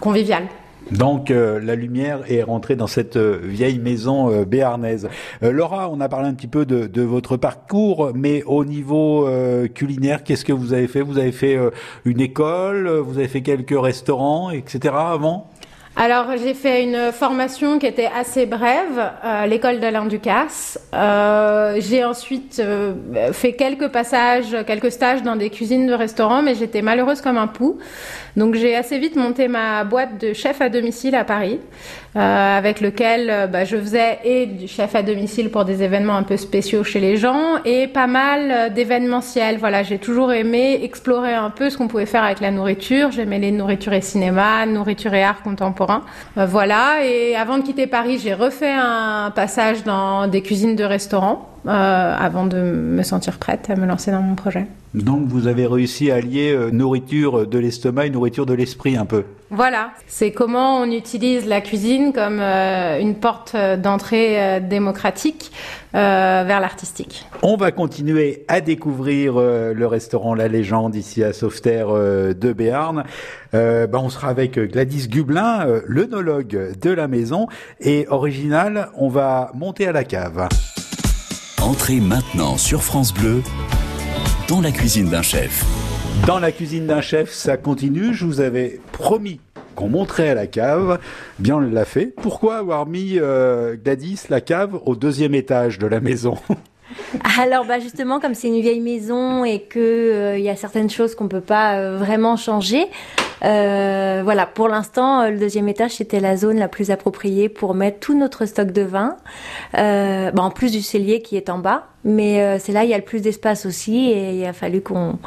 convivial. 0.00 0.44
Donc 0.92 1.30
euh, 1.30 1.58
la 1.60 1.74
lumière 1.74 2.20
est 2.28 2.42
rentrée 2.42 2.76
dans 2.76 2.86
cette 2.86 3.16
euh, 3.16 3.38
vieille 3.42 3.78
maison 3.78 4.30
euh, 4.30 4.44
béarnaise. 4.44 5.08
Laura, 5.40 5.88
on 5.90 6.00
a 6.00 6.08
parlé 6.08 6.28
un 6.28 6.34
petit 6.34 6.46
peu 6.46 6.66
de, 6.66 6.86
de 6.86 7.02
votre 7.02 7.36
parcours, 7.36 8.12
mais 8.14 8.42
au 8.44 8.64
niveau 8.64 9.28
culinaire, 9.74 10.22
qu'est-ce 10.24 10.44
que 10.44 10.52
vous 10.52 10.72
avez 10.72 10.86
fait? 10.86 11.00
Vous 11.00 11.18
avez 11.18 11.32
fait 11.32 11.58
une 12.04 12.20
école, 12.20 12.88
vous 12.88 13.18
avez 13.18 13.28
fait 13.28 13.42
quelques 13.42 13.78
restaurants, 13.78 14.50
etc. 14.50 14.94
avant? 14.96 15.50
Alors 15.94 16.26
j'ai 16.42 16.54
fait 16.54 16.84
une 16.84 17.12
formation 17.12 17.78
qui 17.78 17.86
était 17.86 18.08
assez 18.18 18.46
brève 18.46 19.12
à 19.22 19.46
l'école 19.46 19.78
d'Alain 19.78 20.06
Ducasse. 20.06 20.80
Euh, 20.94 21.76
j'ai 21.80 22.02
ensuite 22.02 22.60
euh, 22.60 22.94
fait 23.32 23.52
quelques 23.52 23.88
passages, 23.88 24.56
quelques 24.66 24.90
stages 24.90 25.22
dans 25.22 25.36
des 25.36 25.50
cuisines 25.50 25.86
de 25.86 25.92
restaurants, 25.92 26.42
mais 26.42 26.54
j'étais 26.54 26.80
malheureuse 26.80 27.20
comme 27.20 27.36
un 27.36 27.46
pou. 27.46 27.78
Donc 28.36 28.54
j'ai 28.54 28.74
assez 28.74 28.98
vite 28.98 29.16
monté 29.16 29.46
ma 29.48 29.84
boîte 29.84 30.18
de 30.18 30.32
chef 30.32 30.62
à 30.62 30.70
domicile 30.70 31.14
à 31.14 31.24
Paris, 31.24 31.60
euh, 32.16 32.58
avec 32.58 32.80
lequel 32.80 33.28
euh, 33.28 33.46
bah, 33.46 33.64
je 33.64 33.76
faisais 33.76 34.20
et 34.24 34.46
du 34.46 34.68
chef 34.68 34.94
à 34.94 35.02
domicile 35.02 35.50
pour 35.50 35.66
des 35.66 35.82
événements 35.82 36.16
un 36.16 36.22
peu 36.22 36.38
spéciaux 36.38 36.82
chez 36.82 37.00
les 37.00 37.18
gens 37.18 37.62
et 37.66 37.88
pas 37.88 38.06
mal 38.06 38.50
euh, 38.50 38.68
d'événementiels. 38.70 39.58
Voilà, 39.58 39.82
j'ai 39.82 39.98
toujours 39.98 40.32
aimé 40.32 40.80
explorer 40.82 41.34
un 41.34 41.50
peu 41.50 41.68
ce 41.68 41.76
qu'on 41.76 41.88
pouvait 41.88 42.06
faire 42.06 42.24
avec 42.24 42.40
la 42.40 42.50
nourriture. 42.50 43.10
J'aimais 43.10 43.38
les 43.38 43.50
nourritures 43.50 43.92
et 43.92 44.00
cinéma, 44.00 44.64
nourriture 44.64 45.12
et 45.12 45.22
art 45.22 45.42
contemporain 45.42 45.81
euh, 45.90 46.46
voilà, 46.46 47.04
et 47.04 47.36
avant 47.36 47.58
de 47.58 47.62
quitter 47.62 47.86
Paris, 47.86 48.18
j'ai 48.18 48.34
refait 48.34 48.72
un 48.72 49.30
passage 49.34 49.84
dans 49.84 50.26
des 50.26 50.42
cuisines 50.42 50.76
de 50.76 50.84
restaurants 50.84 51.51
euh, 51.66 52.16
avant 52.18 52.46
de 52.46 52.58
me 52.58 53.02
sentir 53.04 53.38
prête 53.38 53.70
à 53.70 53.76
me 53.76 53.86
lancer 53.86 54.10
dans 54.10 54.20
mon 54.20 54.34
projet. 54.34 54.66
Donc 54.94 55.28
vous 55.28 55.46
avez 55.46 55.64
réussi 55.64 56.10
à 56.10 56.16
allier 56.16 56.52
euh, 56.52 56.70
nourriture 56.72 57.46
de 57.46 57.58
l'estomac 57.58 58.06
et 58.06 58.10
nourriture 58.10 58.46
de 58.46 58.54
l'esprit 58.54 58.96
un 58.96 59.04
peu. 59.04 59.24
Voilà, 59.50 59.92
c'est 60.08 60.32
comment 60.32 60.80
on 60.80 60.90
utilise 60.90 61.46
la 61.46 61.60
cuisine 61.60 62.12
comme 62.12 62.40
une 62.40 63.14
porte 63.14 63.54
d'entrée 63.54 64.62
démocratique 64.62 65.52
vers 65.92 66.58
l'artistique. 66.58 67.26
On 67.42 67.58
va 67.58 67.70
continuer 67.70 68.46
à 68.48 68.62
découvrir 68.62 69.34
le 69.34 69.86
restaurant 69.86 70.34
La 70.34 70.48
Légende 70.48 70.94
ici 70.94 71.22
à 71.22 71.34
Sauveterre 71.34 71.88
de 71.92 72.52
Béarn. 72.54 73.04
Ben, 73.52 73.90
on 73.92 74.08
sera 74.08 74.28
avec 74.28 74.58
Gladys 74.58 75.08
Gublin, 75.08 75.66
l'œnologue 75.84 76.72
de 76.80 76.90
la 76.90 77.06
maison. 77.06 77.46
Et 77.78 78.06
original, 78.08 78.88
on 78.96 79.10
va 79.10 79.52
monter 79.54 79.86
à 79.86 79.92
la 79.92 80.04
cave. 80.04 80.48
Entrez 81.62 82.00
maintenant 82.00 82.58
sur 82.58 82.82
France 82.82 83.14
Bleu 83.14 83.40
dans 84.48 84.60
la 84.60 84.72
cuisine 84.72 85.08
d'un 85.08 85.22
chef. 85.22 85.64
Dans 86.26 86.40
la 86.40 86.50
cuisine 86.50 86.88
d'un 86.88 87.00
chef, 87.00 87.30
ça 87.30 87.56
continue. 87.56 88.12
Je 88.12 88.26
vous 88.26 88.40
avais 88.40 88.80
promis 88.90 89.38
qu'on 89.76 89.88
monterait 89.88 90.30
à 90.30 90.34
la 90.34 90.48
cave. 90.48 90.98
Bien, 91.38 91.58
on 91.58 91.60
l'a 91.60 91.84
fait. 91.84 92.06
Pourquoi 92.20 92.56
avoir 92.56 92.86
mis 92.86 93.12
euh, 93.16 93.76
la 94.28 94.40
cave 94.40 94.80
au 94.84 94.96
deuxième 94.96 95.36
étage 95.36 95.78
de 95.78 95.86
la 95.86 96.00
maison? 96.00 96.36
Alors 97.38 97.64
bah 97.64 97.78
justement, 97.78 98.20
comme 98.20 98.34
c'est 98.34 98.48
une 98.48 98.60
vieille 98.60 98.80
maison 98.80 99.44
et 99.44 99.60
que 99.60 99.78
euh, 99.78 100.38
il 100.38 100.44
y 100.44 100.48
a 100.48 100.56
certaines 100.56 100.90
choses 100.90 101.14
qu'on 101.14 101.28
peut 101.28 101.40
pas 101.40 101.76
euh, 101.76 101.96
vraiment 101.96 102.36
changer, 102.36 102.86
euh, 103.44 104.20
voilà, 104.22 104.46
pour 104.46 104.68
l'instant, 104.68 105.28
le 105.28 105.38
deuxième 105.38 105.68
étage 105.68 105.92
c'était 105.92 106.20
la 106.20 106.36
zone 106.36 106.58
la 106.58 106.68
plus 106.68 106.90
appropriée 106.90 107.48
pour 107.48 107.74
mettre 107.74 108.00
tout 108.00 108.18
notre 108.18 108.46
stock 108.46 108.70
de 108.70 108.82
vin, 108.82 109.16
bah, 109.72 110.32
en 110.36 110.50
plus 110.50 110.72
du 110.72 110.82
cellier 110.82 111.22
qui 111.22 111.36
est 111.36 111.50
en 111.50 111.58
bas. 111.58 111.88
Mais 112.04 112.58
c'est 112.58 112.72
là 112.72 112.84
il 112.84 112.90
y 112.90 112.94
a 112.94 112.98
le 112.98 113.04
plus 113.04 113.20
d'espace 113.20 113.66
aussi 113.66 114.10
et 114.10 114.34
il 114.34 114.44
a 114.44 114.52
fallu 114.52 114.80
qu'on 114.80 115.18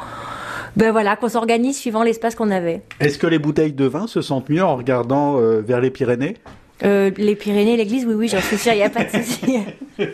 ben 0.76 0.92
voilà, 0.92 1.16
qu'on 1.16 1.30
s'organise 1.30 1.78
suivant 1.78 2.02
l'espace 2.02 2.34
qu'on 2.34 2.50
avait. 2.50 2.82
Est-ce 3.00 3.16
que 3.16 3.26
les 3.26 3.38
bouteilles 3.38 3.72
de 3.72 3.86
vin 3.86 4.06
se 4.06 4.20
sentent 4.20 4.50
mieux 4.50 4.62
en 4.62 4.76
regardant 4.76 5.36
vers 5.38 5.80
les 5.80 5.90
Pyrénées? 5.90 6.36
Euh, 6.84 7.10
les 7.16 7.36
Pyrénées, 7.36 7.76
l'église, 7.76 8.04
oui, 8.06 8.14
oui, 8.14 8.28
j'en 8.28 8.40
suis 8.40 8.58
sûre, 8.58 8.72
il 8.72 8.76
n'y 8.76 8.82
a 8.82 8.90
pas 8.90 9.04
de 9.04 9.10
souci. 9.10 9.60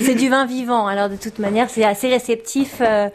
c'est 0.00 0.14
du 0.14 0.28
vin 0.28 0.46
vivant, 0.46 0.86
alors 0.86 1.08
de 1.08 1.16
toute 1.16 1.38
manière, 1.38 1.68
c'est 1.68 1.84
assez 1.84 2.08
réceptif 2.08 2.80
euh, 2.80 3.08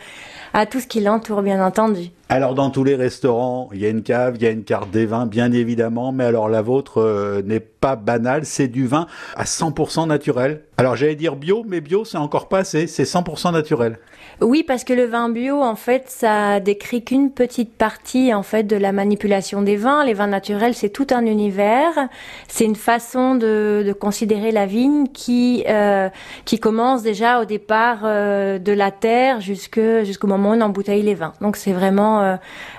à 0.53 0.65
tout 0.65 0.79
ce 0.79 0.87
qui 0.87 0.99
l'entoure, 0.99 1.41
bien 1.41 1.63
entendu. 1.65 2.11
Alors 2.27 2.53
dans 2.53 2.69
tous 2.69 2.83
les 2.83 2.95
restaurants, 2.95 3.69
il 3.73 3.79
y 3.79 3.85
a 3.85 3.89
une 3.89 4.03
cave, 4.03 4.35
il 4.35 4.43
y 4.43 4.45
a 4.45 4.51
une 4.51 4.63
carte 4.63 4.91
des 4.91 5.05
vins, 5.05 5.25
bien 5.25 5.51
évidemment, 5.51 6.11
mais 6.11 6.25
alors 6.25 6.49
la 6.49 6.61
vôtre 6.61 7.01
euh, 7.01 7.41
n'est 7.41 7.59
pas 7.59 7.95
banale, 7.95 8.45
c'est 8.45 8.67
du 8.67 8.85
vin 8.85 9.07
à 9.35 9.45
100% 9.45 10.07
naturel. 10.07 10.61
Alors 10.77 10.95
j'allais 10.95 11.15
dire 11.15 11.35
bio, 11.35 11.63
mais 11.67 11.81
bio 11.81 12.05
c'est 12.05 12.17
encore 12.17 12.47
pas 12.47 12.59
assez, 12.59 12.85
c'est 12.85 13.03
100% 13.03 13.53
naturel. 13.53 13.97
Oui, 14.41 14.63
parce 14.63 14.85
que 14.85 14.93
le 14.93 15.05
vin 15.05 15.29
bio, 15.29 15.61
en 15.61 15.75
fait, 15.75 16.05
ça 16.07 16.61
décrit 16.61 17.03
qu'une 17.03 17.29
petite 17.29 17.73
partie, 17.73 18.33
en 18.33 18.43
fait, 18.43 18.63
de 18.63 18.77
la 18.77 18.93
manipulation 18.93 19.61
des 19.61 19.75
vins. 19.75 20.05
Les 20.05 20.13
vins 20.13 20.27
naturels, 20.27 20.73
c'est 20.73 20.89
tout 20.89 21.07
un 21.11 21.25
univers. 21.25 22.07
C'est 22.47 22.63
une 22.63 22.77
façon 22.77 23.35
de, 23.35 23.83
de, 23.85 23.91
considérer 23.91 24.51
la 24.51 24.65
vigne 24.65 25.07
qui 25.07 25.65
euh, 25.67 26.09
qui 26.45 26.57
commence 26.59 27.03
déjà 27.03 27.41
au 27.41 27.45
départ 27.45 27.99
euh, 28.03 28.59
de 28.59 28.71
la 28.71 28.91
terre 28.91 29.41
jusque 29.41 29.81
jusqu'au 30.03 30.27
moment 30.27 30.51
où 30.51 30.53
on 30.53 30.61
embouteille 30.61 31.01
les 31.01 31.15
vins. 31.15 31.33
Donc 31.41 31.57
c'est 31.57 31.73
vraiment 31.73 32.21
euh, 32.21 32.35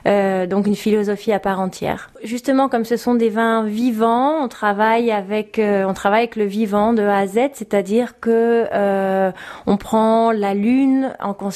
euh, 0.07 0.47
donc 0.47 0.67
une 0.67 0.76
philosophie 0.76 1.33
à 1.33 1.40
part 1.40 1.61
entière. 1.61 2.11
Justement, 2.25 2.69
comme 2.69 2.85
ce 2.85 2.97
sont 2.97 3.14
des 3.14 3.29
vins 3.29 3.64
vivants, 3.64 4.43
on 4.43 4.49
travaille 4.49 5.11
avec 5.11 5.59
euh, 5.59 5.85
on 5.85 5.95
travaille 5.95 6.21
avec 6.21 6.37
le 6.37 6.45
vivant 6.45 6.93
de 6.93 7.02
A 7.02 7.19
à 7.19 7.26
Z, 7.26 7.50
c'est-à-dire 7.55 8.19
que 8.21 8.67
on 9.67 9.76
prend 9.76 10.33
la 10.33 10.55
lune 10.55 11.12
en 11.21 11.35
considération, 11.35 11.50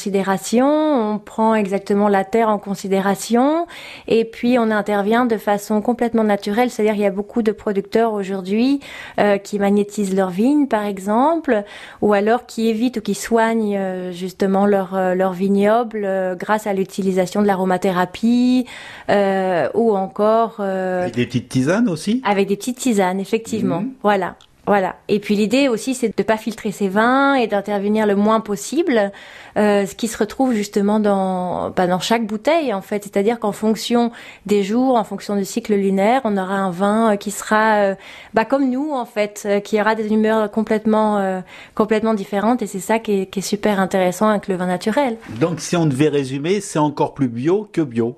on 0.63 1.19
prend 1.19 1.55
exactement 1.55 2.09
la 2.09 2.25
terre 2.25 2.49
en 2.49 2.59
considération, 2.59 3.67
et 4.09 4.25
puis 4.25 4.59
on 4.59 4.71
intervient 4.71 5.27
de 5.27 5.37
façon 5.37 5.81
complètement 5.81 6.25
naturelle, 6.25 6.71
c'est-à-dire 6.71 6.95
il 6.95 7.01
y 7.01 7.07
a 7.07 7.11
beaucoup 7.11 7.43
de 7.43 7.53
producteurs 7.53 8.13
aujourd'hui 8.13 8.81
euh, 9.19 9.39
qui 9.39 9.59
magnétisent 9.59 10.15
leur 10.15 10.31
vigne, 10.31 10.67
par 10.67 10.85
exemple, 10.85 11.65
ou 12.03 12.13
alors 12.13 12.47
qui 12.47 12.69
évitent 12.69 12.99
ou 12.99 13.01
qui 13.01 13.15
soignent 13.15 13.77
euh, 13.77 14.13
justement 14.13 14.67
leur, 14.67 14.95
euh, 14.95 15.15
leur 15.15 15.33
vignoble 15.33 16.07
grâce 16.39 16.67
à 16.67 16.73
l'utilisation 16.73 17.43
de 17.43 17.47
l'aromathérapie, 17.47 18.67
ou 19.09 19.97
encore... 19.97 20.61
avec 20.61 21.15
des 21.15 21.27
petites 21.27 21.49
tisanes 21.49 21.89
aussi? 21.89 22.21
Avec 22.25 22.49
des 22.49 22.57
petites 22.57 22.79
tisanes, 22.79 23.21
effectivement. 23.21 23.81
Mmh. 23.81 23.93
Voilà. 24.03 24.37
Voilà. 24.67 24.97
Et 25.09 25.21
puis 25.21 25.37
l'idée 25.37 25.69
aussi, 25.69 25.95
c'est 25.95 26.17
de 26.17 26.23
pas 26.23 26.37
filtrer 26.37 26.73
ses 26.73 26.89
vins 26.89 27.35
et 27.35 27.47
d'intervenir 27.47 28.07
le 28.07 28.17
moins 28.17 28.41
possible, 28.41 29.13
euh, 29.57 29.85
ce 29.85 29.95
qui 29.95 30.09
se 30.09 30.17
retrouve 30.17 30.55
justement 30.55 31.01
dans 31.01 31.71
bah, 31.71 31.87
dans 31.87 32.01
chaque 32.01 32.27
bouteille 32.27 32.73
en 32.73 32.81
fait. 32.81 33.05
C'est-à-dire 33.05 33.39
qu'en 33.39 33.53
fonction 33.53 34.11
des 34.47 34.63
jours, 34.63 34.97
en 34.97 35.05
fonction 35.05 35.37
du 35.37 35.45
cycle 35.45 35.75
lunaire, 35.75 36.23
on 36.25 36.37
aura 36.37 36.55
un 36.55 36.71
vin 36.71 37.13
euh, 37.13 37.17
qui 37.17 37.31
sera 37.31 37.77
euh, 37.77 37.95
bah, 38.33 38.45
comme 38.45 38.71
nous 38.71 38.93
en 38.93 39.05
fait, 39.05 39.43
euh, 39.45 39.61
qui 39.61 39.79
aura 39.81 39.95
des 39.95 40.09
humeurs 40.09 40.51
complètement 40.51 41.19
euh, 41.19 41.41
complètement 41.75 42.15
différentes. 42.15 42.63
Et 42.63 42.67
c'est 42.67 42.81
ça 42.81 42.99
qui 42.99 43.21
est, 43.21 43.27
qui 43.27 43.41
est 43.41 43.43
super 43.43 43.81
intéressant 43.81 44.29
avec 44.29 44.49
le 44.49 44.57
vin 44.57 44.67
naturel. 44.67 45.19
Donc 45.41 45.61
si 45.61 45.77
on 45.77 45.85
devait 45.85 46.09
résumer, 46.09 46.61
c'est 46.61 46.79
encore 46.79 47.13
plus 47.13 47.29
bio 47.29 47.69
que 47.71 47.83
bio. 47.83 48.17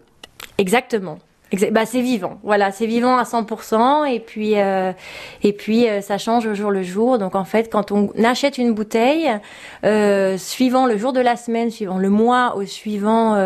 Exactement. 0.59 1.19
Bah, 1.71 1.87
c'est 1.87 2.01
vivant, 2.01 2.41
voilà, 2.43 2.73
c'est 2.73 2.87
vivant 2.87 3.17
à 3.17 3.23
100% 3.23 4.13
et 4.13 4.19
puis 4.19 4.59
euh, 4.59 4.93
et 5.45 5.53
puis 5.53 5.89
euh, 5.89 6.01
ça 6.01 6.19
change 6.19 6.45
au 6.45 6.55
jour 6.57 6.73
le 6.73 6.83
jour. 6.83 7.19
Donc 7.19 7.37
en 7.37 7.45
fait, 7.45 7.71
quand 7.71 7.93
on 7.93 8.11
achète 8.25 8.59
une 8.59 8.75
bouteille, 8.75 9.31
euh, 9.85 10.39
suivant 10.39 10.87
le 10.87 10.99
jour 10.99 11.13
de 11.13 11.21
la 11.21 11.37
semaine, 11.37 11.71
suivant 11.71 11.99
le 11.99 12.11
mois 12.11 12.57
ou 12.59 12.65
suivant 12.65 13.37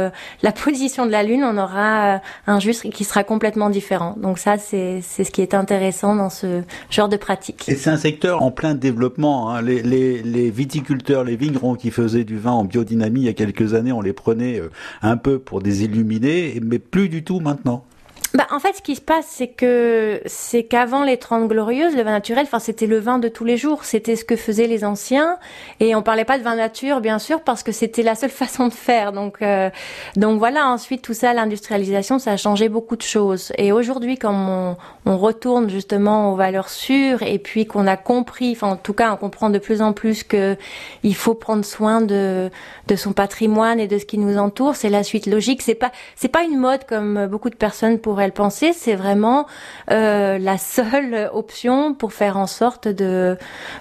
la 0.42 0.52
position 0.64 1.04
de 1.04 1.10
la 1.10 1.22
lune, 1.22 1.44
on 1.44 1.58
aura 1.58 2.22
un 2.46 2.58
jus 2.58 2.72
qui 2.90 3.04
sera 3.04 3.22
complètement 3.22 3.68
différent. 3.68 4.14
Donc 4.16 4.38
ça, 4.38 4.56
c'est 4.56 5.00
c'est 5.02 5.24
ce 5.24 5.30
qui 5.30 5.42
est 5.42 5.52
intéressant 5.52 6.14
dans 6.16 6.30
ce 6.30 6.62
genre 6.88 7.10
de 7.10 7.18
pratique. 7.18 7.68
Et 7.68 7.74
c'est 7.74 7.90
un 7.90 7.98
secteur 7.98 8.42
en 8.42 8.50
plein 8.50 8.74
développement. 8.74 9.50
Hein. 9.50 9.60
Les, 9.60 9.82
les 9.82 10.50
viticulteurs, 10.50 11.22
les 11.22 11.36
vignerons 11.36 11.74
qui 11.74 11.90
faisaient 11.90 12.24
du 12.24 12.38
vin 12.38 12.52
en 12.52 12.64
biodynamie 12.64 13.20
il 13.20 13.26
y 13.26 13.28
a 13.28 13.34
quelques 13.34 13.74
années, 13.74 13.92
on 13.92 14.00
les 14.00 14.14
prenait 14.14 14.62
un 15.02 15.18
peu 15.18 15.38
pour 15.38 15.60
des 15.60 15.84
illuminés, 15.84 16.58
mais 16.64 16.78
plus 16.78 17.10
du 17.10 17.24
tout 17.24 17.40
maintenant. 17.40 17.84
Bah, 18.32 18.46
en 18.52 18.60
fait, 18.60 18.74
ce 18.74 18.82
qui 18.82 18.94
se 18.94 19.00
passe, 19.00 19.26
c'est 19.28 19.48
que 19.48 20.20
c'est 20.24 20.62
qu'avant 20.62 21.02
les 21.02 21.16
Trente 21.16 21.48
Glorieuses, 21.48 21.96
le 21.96 22.02
vin 22.02 22.12
naturel, 22.12 22.44
enfin, 22.44 22.60
c'était 22.60 22.86
le 22.86 23.00
vin 23.00 23.18
de 23.18 23.26
tous 23.26 23.44
les 23.44 23.56
jours. 23.56 23.84
C'était 23.84 24.14
ce 24.14 24.24
que 24.24 24.36
faisaient 24.36 24.68
les 24.68 24.84
anciens. 24.84 25.38
Et 25.80 25.96
on 25.96 26.02
parlait 26.02 26.24
pas 26.24 26.38
de 26.38 26.44
vin 26.44 26.54
nature, 26.54 27.00
bien 27.00 27.18
sûr, 27.18 27.40
parce 27.40 27.64
que 27.64 27.72
c'était 27.72 28.04
la 28.04 28.14
seule 28.14 28.30
façon 28.30 28.68
de 28.68 28.72
faire. 28.72 29.12
Donc, 29.12 29.42
euh, 29.42 29.68
donc 30.14 30.38
voilà. 30.38 30.68
Ensuite, 30.68 31.02
tout 31.02 31.14
ça, 31.14 31.34
l'industrialisation, 31.34 32.20
ça 32.20 32.32
a 32.32 32.36
changé 32.36 32.68
beaucoup 32.68 32.94
de 32.94 33.02
choses. 33.02 33.52
Et 33.58 33.72
aujourd'hui, 33.72 34.16
comme 34.16 34.48
on, 34.48 34.76
on, 35.06 35.18
retourne 35.18 35.68
justement 35.68 36.32
aux 36.32 36.36
valeurs 36.36 36.68
sûres, 36.68 37.24
et 37.24 37.40
puis 37.40 37.66
qu'on 37.66 37.88
a 37.88 37.96
compris, 37.96 38.52
enfin, 38.52 38.68
en 38.68 38.76
tout 38.76 38.94
cas, 38.94 39.12
on 39.12 39.16
comprend 39.16 39.50
de 39.50 39.58
plus 39.58 39.82
en 39.82 39.92
plus 39.92 40.22
que 40.22 40.56
il 41.02 41.16
faut 41.16 41.34
prendre 41.34 41.64
soin 41.64 42.00
de 42.00 42.48
de 42.86 42.96
son 42.96 43.12
patrimoine 43.12 43.80
et 43.80 43.88
de 43.88 43.98
ce 43.98 44.04
qui 44.04 44.18
nous 44.18 44.38
entoure. 44.38 44.76
C'est 44.76 44.88
la 44.88 45.02
suite 45.02 45.26
logique. 45.26 45.62
C'est 45.62 45.74
pas 45.74 45.90
c'est 46.14 46.28
pas 46.28 46.44
une 46.44 46.58
mode 46.58 46.84
comme 46.86 47.26
beaucoup 47.26 47.50
de 47.50 47.56
personnes 47.56 47.98
pourraient 47.98 48.19
le 48.26 48.32
penser, 48.32 48.72
c'est 48.72 48.94
vraiment 48.94 49.46
euh, 49.90 50.38
la 50.38 50.58
seule 50.58 51.30
option 51.34 51.94
pour 51.94 52.12
faire 52.12 52.36
en 52.36 52.46
sorte 52.46 52.88
de, 52.88 53.36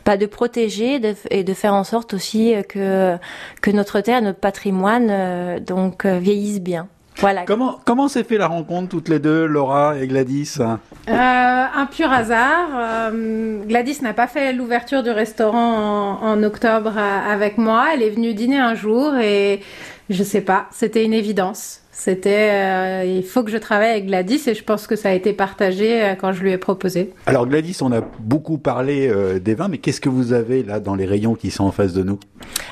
bah, 0.05 0.17
de 0.17 0.25
protéger 0.25 1.01
et 1.29 1.43
de 1.43 1.53
faire 1.53 1.73
en 1.73 1.83
sorte 1.83 2.13
aussi 2.13 2.53
que, 2.67 3.17
que 3.61 3.71
notre 3.71 4.01
terre, 4.01 4.21
notre 4.21 4.39
patrimoine, 4.39 5.07
euh, 5.09 5.59
donc 5.59 6.05
euh, 6.05 6.19
vieillisse 6.19 6.61
bien. 6.61 6.87
Voilà. 7.17 7.43
Comment 7.43 7.79
comment 7.85 8.07
s'est 8.07 8.23
fait 8.23 8.37
la 8.37 8.47
rencontre 8.47 8.87
toutes 8.87 9.09
les 9.09 9.19
deux, 9.19 9.45
Laura 9.45 9.97
et 9.97 10.07
Gladys? 10.07 10.55
Euh, 10.59 11.15
Un 11.75 11.85
pur 11.85 12.09
hasard. 12.09 13.11
Gladys 13.67 14.01
n'a 14.01 14.13
pas 14.13 14.27
fait 14.27 14.53
l'ouverture 14.53 15.03
du 15.03 15.09
restaurant 15.09 16.19
en, 16.21 16.29
en, 16.29 16.43
octobre 16.43 16.97
avec 16.97 17.57
moi. 17.57 17.87
Elle 17.93 18.03
est 18.03 18.09
venue 18.09 18.33
dîner 18.33 18.59
un 18.59 18.73
jour 18.73 19.17
et 19.17 19.59
je 20.09 20.23
sais 20.23 20.39
pas, 20.39 20.67
c'était 20.71 21.03
une 21.03 21.13
évidence. 21.13 21.81
C'était, 21.99 22.49
euh, 22.53 23.03
il 23.03 23.25
faut 23.25 23.43
que 23.43 23.51
je 23.51 23.57
travaille 23.57 23.89
avec 23.89 24.05
Gladys 24.05 24.41
et 24.47 24.53
je 24.53 24.63
pense 24.63 24.87
que 24.87 24.95
ça 24.95 25.09
a 25.09 25.11
été 25.11 25.33
partagé 25.33 26.01
euh, 26.01 26.15
quand 26.15 26.31
je 26.31 26.41
lui 26.41 26.53
ai 26.53 26.57
proposé. 26.57 27.13
Alors 27.25 27.45
Gladys, 27.45 27.79
on 27.81 27.91
a 27.91 27.99
beaucoup 27.99 28.57
parlé 28.57 29.09
euh, 29.09 29.37
des 29.37 29.53
vins, 29.53 29.67
mais 29.67 29.79
qu'est-ce 29.79 29.99
que 29.99 30.07
vous 30.07 30.31
avez 30.31 30.63
là 30.63 30.79
dans 30.79 30.95
les 30.95 31.05
rayons 31.05 31.35
qui 31.35 31.51
sont 31.51 31.65
en 31.65 31.73
face 31.73 31.91
de 31.91 32.03
nous? 32.03 32.17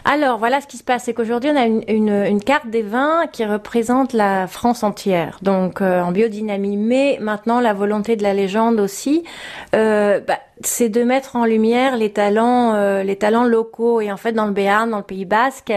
Alors 0.05 0.37
voilà, 0.37 0.61
ce 0.61 0.67
qui 0.67 0.77
se 0.77 0.83
passe, 0.85 1.03
c'est 1.03 1.13
qu'aujourd'hui 1.13 1.49
on 1.53 1.57
a 1.57 1.65
une, 1.65 1.83
une, 1.89 2.09
une, 2.09 2.41
carte 2.41 2.69
des 2.69 2.83
vins 2.83 3.25
qui 3.29 3.43
représente 3.43 4.13
la 4.13 4.47
France 4.47 4.83
entière, 4.83 5.39
donc 5.41 5.81
en 5.81 6.13
biodynamie, 6.13 6.77
mais 6.77 7.17
maintenant 7.19 7.59
la 7.59 7.73
volonté 7.73 8.15
de 8.15 8.23
la 8.23 8.33
légende 8.33 8.79
aussi. 8.79 9.25
Bah, 9.73 10.39
c'est 10.61 10.89
de 10.89 11.03
mettre 11.03 11.35
en 11.35 11.45
lumière 11.45 11.97
les 11.97 12.11
talents, 12.11 12.73
euh, 12.73 13.03
les 13.03 13.15
talents 13.15 13.43
locaux. 13.43 14.01
Et 14.01 14.11
en 14.11 14.17
fait, 14.17 14.31
dans 14.31 14.45
le 14.45 14.51
Béarn, 14.51 14.89
dans 14.89 14.97
le 14.97 15.03
Pays 15.03 15.25
Basque, 15.25 15.73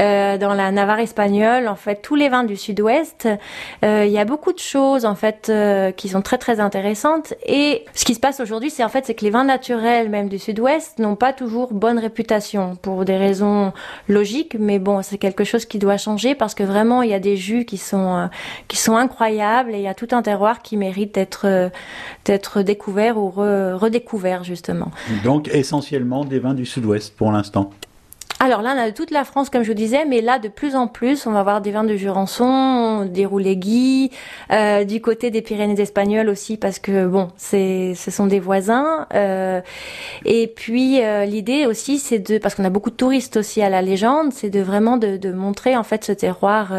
euh, 0.00 0.38
dans 0.38 0.54
la 0.54 0.70
Navarre 0.70 1.00
espagnole, 1.00 1.68
en 1.68 1.76
fait, 1.76 2.00
tous 2.02 2.14
les 2.14 2.28
vins 2.28 2.44
du 2.44 2.56
Sud-Ouest, 2.56 3.28
euh, 3.84 4.04
il 4.06 4.12
y 4.12 4.18
a 4.18 4.24
beaucoup 4.24 4.52
de 4.52 4.58
choses 4.58 5.04
en 5.04 5.14
fait 5.14 5.52
qui 5.96 6.08
sont 6.08 6.22
très 6.22 6.38
très 6.38 6.60
intéressantes. 6.60 7.34
Et 7.44 7.84
ce 7.94 8.04
qui 8.04 8.14
se 8.14 8.20
passe 8.20 8.40
aujourd'hui, 8.40 8.70
c'est 8.70 8.84
en 8.84 8.88
fait, 8.88 9.06
c'est 9.06 9.14
que 9.14 9.24
les 9.24 9.30
vins 9.30 9.44
naturels, 9.44 10.08
même 10.08 10.28
du 10.28 10.38
Sud-Ouest, 10.38 10.98
n'ont 10.98 11.16
pas 11.16 11.32
toujours 11.32 11.72
bonne 11.72 11.98
réputation 11.98 12.76
pour 12.76 13.04
des 13.04 13.16
raisons 13.16 13.72
logiques. 14.08 14.56
Mais 14.58 14.78
bon, 14.78 15.02
c'est 15.02 15.18
quelque 15.18 15.44
chose 15.44 15.66
qui 15.66 15.78
doit 15.78 15.96
changer 15.96 16.34
parce 16.34 16.54
que 16.54 16.62
vraiment, 16.62 17.02
il 17.02 17.10
y 17.10 17.14
a 17.14 17.20
des 17.20 17.36
jus 17.36 17.64
qui 17.64 17.76
sont 17.76 18.28
qui 18.68 18.76
sont 18.76 18.96
incroyables 18.96 19.74
et 19.74 19.78
il 19.78 19.82
y 19.82 19.88
a 19.88 19.94
tout 19.94 20.08
un 20.12 20.22
terroir 20.22 20.62
qui 20.62 20.76
mérite 20.76 21.14
d'être 21.14 21.70
d'être 22.24 22.62
découvert 22.62 23.18
ou 23.18 23.30
redécouvert 23.30 24.13
justement. 24.44 24.90
Donc 25.24 25.48
essentiellement 25.48 26.24
des 26.24 26.38
vins 26.38 26.54
du 26.54 26.66
sud-ouest 26.66 27.14
pour 27.16 27.32
l'instant. 27.32 27.70
Alors 28.44 28.60
là, 28.60 28.74
on 28.76 28.78
a 28.78 28.90
toute 28.92 29.10
la 29.10 29.24
France, 29.24 29.48
comme 29.48 29.62
je 29.62 29.68
vous 29.68 29.74
disais, 29.74 30.04
mais 30.04 30.20
là, 30.20 30.38
de 30.38 30.48
plus 30.48 30.76
en 30.76 30.86
plus, 30.86 31.26
on 31.26 31.32
va 31.32 31.40
avoir 31.40 31.62
des 31.62 31.70
vins 31.70 31.82
de 31.82 31.96
Jurançon, 31.96 33.06
des 33.06 33.24
Rouléguis, 33.24 34.10
euh, 34.52 34.84
du 34.84 35.00
côté 35.00 35.30
des 35.30 35.40
Pyrénées 35.40 35.80
espagnoles 35.80 36.28
aussi, 36.28 36.58
parce 36.58 36.78
que 36.78 37.06
bon, 37.06 37.28
c'est, 37.38 37.94
ce 37.94 38.10
sont 38.10 38.26
des 38.26 38.40
voisins. 38.40 39.06
Euh, 39.14 39.62
et 40.26 40.48
puis 40.48 41.02
euh, 41.02 41.24
l'idée 41.24 41.64
aussi, 41.64 41.98
c'est 41.98 42.18
de, 42.18 42.36
parce 42.36 42.54
qu'on 42.54 42.64
a 42.64 42.70
beaucoup 42.70 42.90
de 42.90 42.96
touristes 42.96 43.38
aussi 43.38 43.62
à 43.62 43.70
la 43.70 43.80
légende, 43.80 44.34
c'est 44.34 44.50
de 44.50 44.60
vraiment 44.60 44.98
de, 44.98 45.16
de 45.16 45.32
montrer 45.32 45.74
en 45.74 45.82
fait 45.82 46.04
ce 46.04 46.12
terroir 46.12 46.74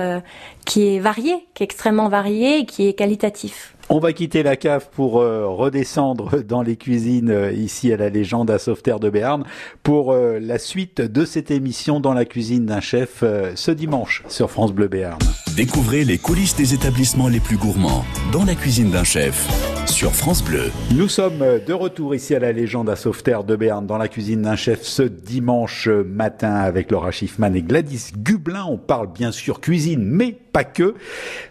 qui 0.65 0.95
est 0.95 0.99
varié, 0.99 1.47
qui 1.55 1.63
est 1.63 1.65
extrêmement 1.65 2.09
varié, 2.09 2.59
et 2.59 2.65
qui 2.67 2.87
est 2.87 2.93
qualitatif. 2.93 3.74
On 3.87 3.99
va 3.99 4.13
quitter 4.13 4.41
la 4.41 4.55
cave 4.55 4.89
pour 4.91 5.21
euh, 5.21 5.45
redescendre 5.45 6.41
dans 6.47 6.63
les 6.63 6.75
cuisines 6.75 7.29
euh, 7.29 7.51
ici 7.51 7.93
à 7.93 7.97
la 7.97 8.09
légende 8.09 8.49
à 8.49 8.57
Sauveterre 8.57 8.99
de 8.99 9.11
Béarn 9.11 9.43
pour 9.83 10.11
euh, 10.11 10.39
la 10.41 10.57
suite 10.57 11.01
de 11.01 11.23
cette 11.23 11.51
émission 11.51 11.99
dans 11.99 12.15
la 12.15 12.25
cuisine 12.25 12.65
d'un 12.65 12.81
chef 12.81 13.23
ce 13.53 13.71
dimanche 13.71 14.23
sur 14.27 14.49
France 14.49 14.73
Bleu 14.73 14.87
Béarn. 14.87 15.19
Découvrez 15.55 16.03
les 16.03 16.17
coulisses 16.17 16.55
des 16.55 16.73
établissements 16.73 17.27
les 17.27 17.39
plus 17.39 17.57
gourmands 17.57 18.03
dans 18.31 18.43
la 18.43 18.55
cuisine 18.55 18.89
d'un 18.89 19.03
chef 19.03 19.47
sur 19.85 20.11
France 20.13 20.43
Bleu. 20.43 20.71
Nous 20.95 21.07
sommes 21.07 21.43
de 21.65 21.73
retour 21.73 22.15
ici 22.15 22.33
à 22.33 22.39
la 22.39 22.51
légende 22.51 22.89
à 22.89 22.95
Sauveterre 22.95 23.43
de 23.43 23.55
Béarn 23.55 23.85
dans 23.85 23.99
la 23.99 24.07
cuisine 24.07 24.41
d'un 24.41 24.55
chef 24.55 24.81
ce 24.81 25.03
dimanche 25.03 25.87
matin 25.87 26.55
avec 26.55 26.89
Laura 26.89 27.11
Schiffman 27.11 27.53
et 27.53 27.61
Gladys 27.61 28.11
Gublin. 28.17 28.65
On 28.67 28.77
parle 28.77 29.13
bien 29.13 29.31
sûr 29.31 29.61
cuisine 29.61 30.03
mais 30.03 30.35
pas 30.51 30.63
que. 30.63 30.95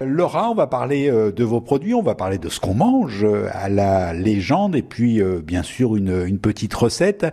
Laura, 0.01 0.51
on 0.51 0.55
va 0.55 0.67
parler 0.67 1.11
de 1.11 1.45
vos 1.45 1.61
produits, 1.61 1.95
on 1.95 2.03
va 2.03 2.15
parler 2.15 2.24
parler 2.25 2.39
de 2.39 2.49
ce 2.49 2.59
qu'on 2.59 2.73
mange 2.73 3.23
euh, 3.23 3.51
à 3.53 3.69
la 3.69 4.15
légende 4.15 4.75
et 4.77 4.81
puis 4.81 5.21
euh, 5.21 5.43
bien 5.45 5.63
sûr 5.63 5.95
une, 5.95 6.39
petite 6.39 6.73
recette. 6.73 7.27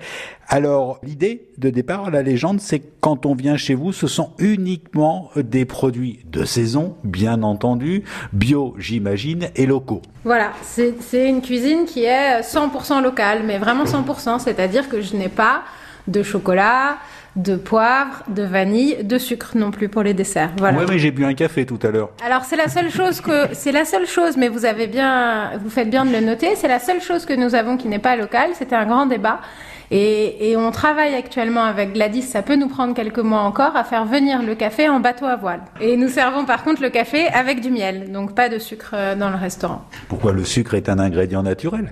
Alors 0.49 0.99
l'idée 1.01 1.47
de 1.57 1.69
départ 1.69 2.07
à 2.07 2.09
la 2.09 2.21
légende, 2.21 2.59
c'est 2.59 2.81
quand 2.99 3.25
on 3.25 3.33
vient 3.33 3.55
chez 3.55 3.73
vous, 3.73 3.93
ce 3.93 4.07
sont 4.07 4.31
uniquement 4.37 5.29
des 5.37 5.63
produits 5.63 6.19
de 6.29 6.43
saison, 6.43 6.97
bien 7.05 7.41
entendu, 7.41 8.03
bio 8.33 8.75
j'imagine, 8.79 9.47
et 9.55 9.65
locaux. 9.65 10.01
Voilà, 10.25 10.51
c'est 10.61 11.29
une 11.29 11.41
cuisine 11.41 11.85
qui 11.85 12.03
est 12.03 12.41
100% 12.41 13.01
locale, 13.01 13.43
mais 13.45 13.59
vraiment 13.59 13.85
100%, 13.85 14.39
c'est-à-dire 14.39 14.89
que 14.89 14.99
je 14.99 15.15
n'ai 15.15 15.29
pas 15.29 15.61
de 16.09 16.21
chocolat, 16.21 16.97
de 17.35 17.55
poivre, 17.55 18.23
de 18.27 18.43
vanille, 18.43 19.03
de 19.03 19.17
sucre 19.17 19.51
non 19.55 19.71
plus 19.71 19.87
pour 19.87 20.03
les 20.03 20.13
desserts. 20.13 20.51
Voilà. 20.57 20.79
Ouais, 20.79 20.85
mais 20.89 20.99
j'ai 20.99 21.11
bu 21.11 21.23
un 21.23 21.33
café 21.33 21.65
tout 21.65 21.79
à 21.83 21.89
l'heure. 21.89 22.09
Alors 22.25 22.43
c'est 22.43 22.57
la 22.57 22.67
seule 22.67 22.91
chose 22.91 23.21
que 23.21 23.47
c'est 23.53 23.71
la 23.71 23.85
seule 23.85 24.05
chose, 24.05 24.35
mais 24.37 24.49
vous 24.49 24.65
avez 24.65 24.87
bien, 24.87 25.51
vous 25.63 25.69
faites 25.69 25.89
bien 25.89 26.05
de 26.05 26.11
le 26.11 26.19
noter. 26.19 26.55
C'est 26.55 26.67
la 26.67 26.79
seule 26.79 27.01
chose 27.01 27.25
que 27.25 27.33
nous 27.33 27.55
avons 27.55 27.77
qui 27.77 27.87
n'est 27.87 27.99
pas 27.99 28.15
locale. 28.15 28.49
C'était 28.53 28.75
un 28.75 28.85
grand 28.85 29.05
débat. 29.05 29.39
Et, 29.93 30.51
et, 30.51 30.55
on 30.55 30.71
travaille 30.71 31.13
actuellement 31.15 31.65
avec 31.65 31.91
Gladys, 31.91 32.21
ça 32.21 32.41
peut 32.41 32.55
nous 32.55 32.69
prendre 32.69 32.93
quelques 32.93 33.19
mois 33.19 33.41
encore, 33.41 33.75
à 33.75 33.83
faire 33.83 34.05
venir 34.05 34.41
le 34.41 34.55
café 34.55 34.87
en 34.87 35.01
bateau 35.01 35.25
à 35.25 35.35
voile. 35.35 35.59
Et 35.81 35.97
nous 35.97 36.07
servons 36.07 36.45
par 36.45 36.63
contre 36.63 36.81
le 36.81 36.89
café 36.89 37.27
avec 37.27 37.59
du 37.59 37.69
miel, 37.69 38.09
donc 38.09 38.33
pas 38.33 38.47
de 38.47 38.57
sucre 38.57 38.91
euh, 38.93 39.15
dans 39.15 39.29
le 39.29 39.35
restaurant. 39.35 39.83
Pourquoi 40.07 40.31
le 40.31 40.45
sucre 40.45 40.75
est 40.75 40.87
un 40.87 40.97
ingrédient 40.97 41.43
naturel? 41.43 41.91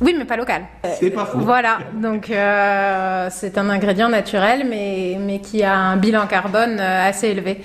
Oui, 0.00 0.14
mais 0.16 0.24
pas 0.24 0.36
local. 0.36 0.62
C'est 1.00 1.10
pas 1.10 1.24
faux. 1.24 1.38
Voilà, 1.38 1.78
donc 1.94 2.30
euh, 2.30 3.28
c'est 3.30 3.58
un 3.58 3.68
ingrédient 3.68 4.08
naturel, 4.08 4.64
mais, 4.68 5.18
mais 5.20 5.40
qui 5.40 5.64
a 5.64 5.74
un 5.74 5.96
bilan 5.96 6.26
carbone 6.26 6.78
euh, 6.78 7.08
assez 7.08 7.28
élevé. 7.28 7.62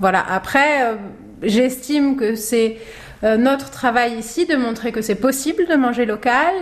Voilà, 0.00 0.24
après, 0.28 0.82
euh, 0.82 0.94
j'estime 1.42 2.16
que 2.16 2.34
c'est 2.34 2.78
notre 3.22 3.70
travail 3.70 4.18
ici 4.18 4.44
de 4.44 4.56
montrer 4.56 4.92
que 4.92 5.00
c'est 5.00 5.16
possible 5.16 5.66
de 5.66 5.74
manger 5.74 6.04
local, 6.04 6.52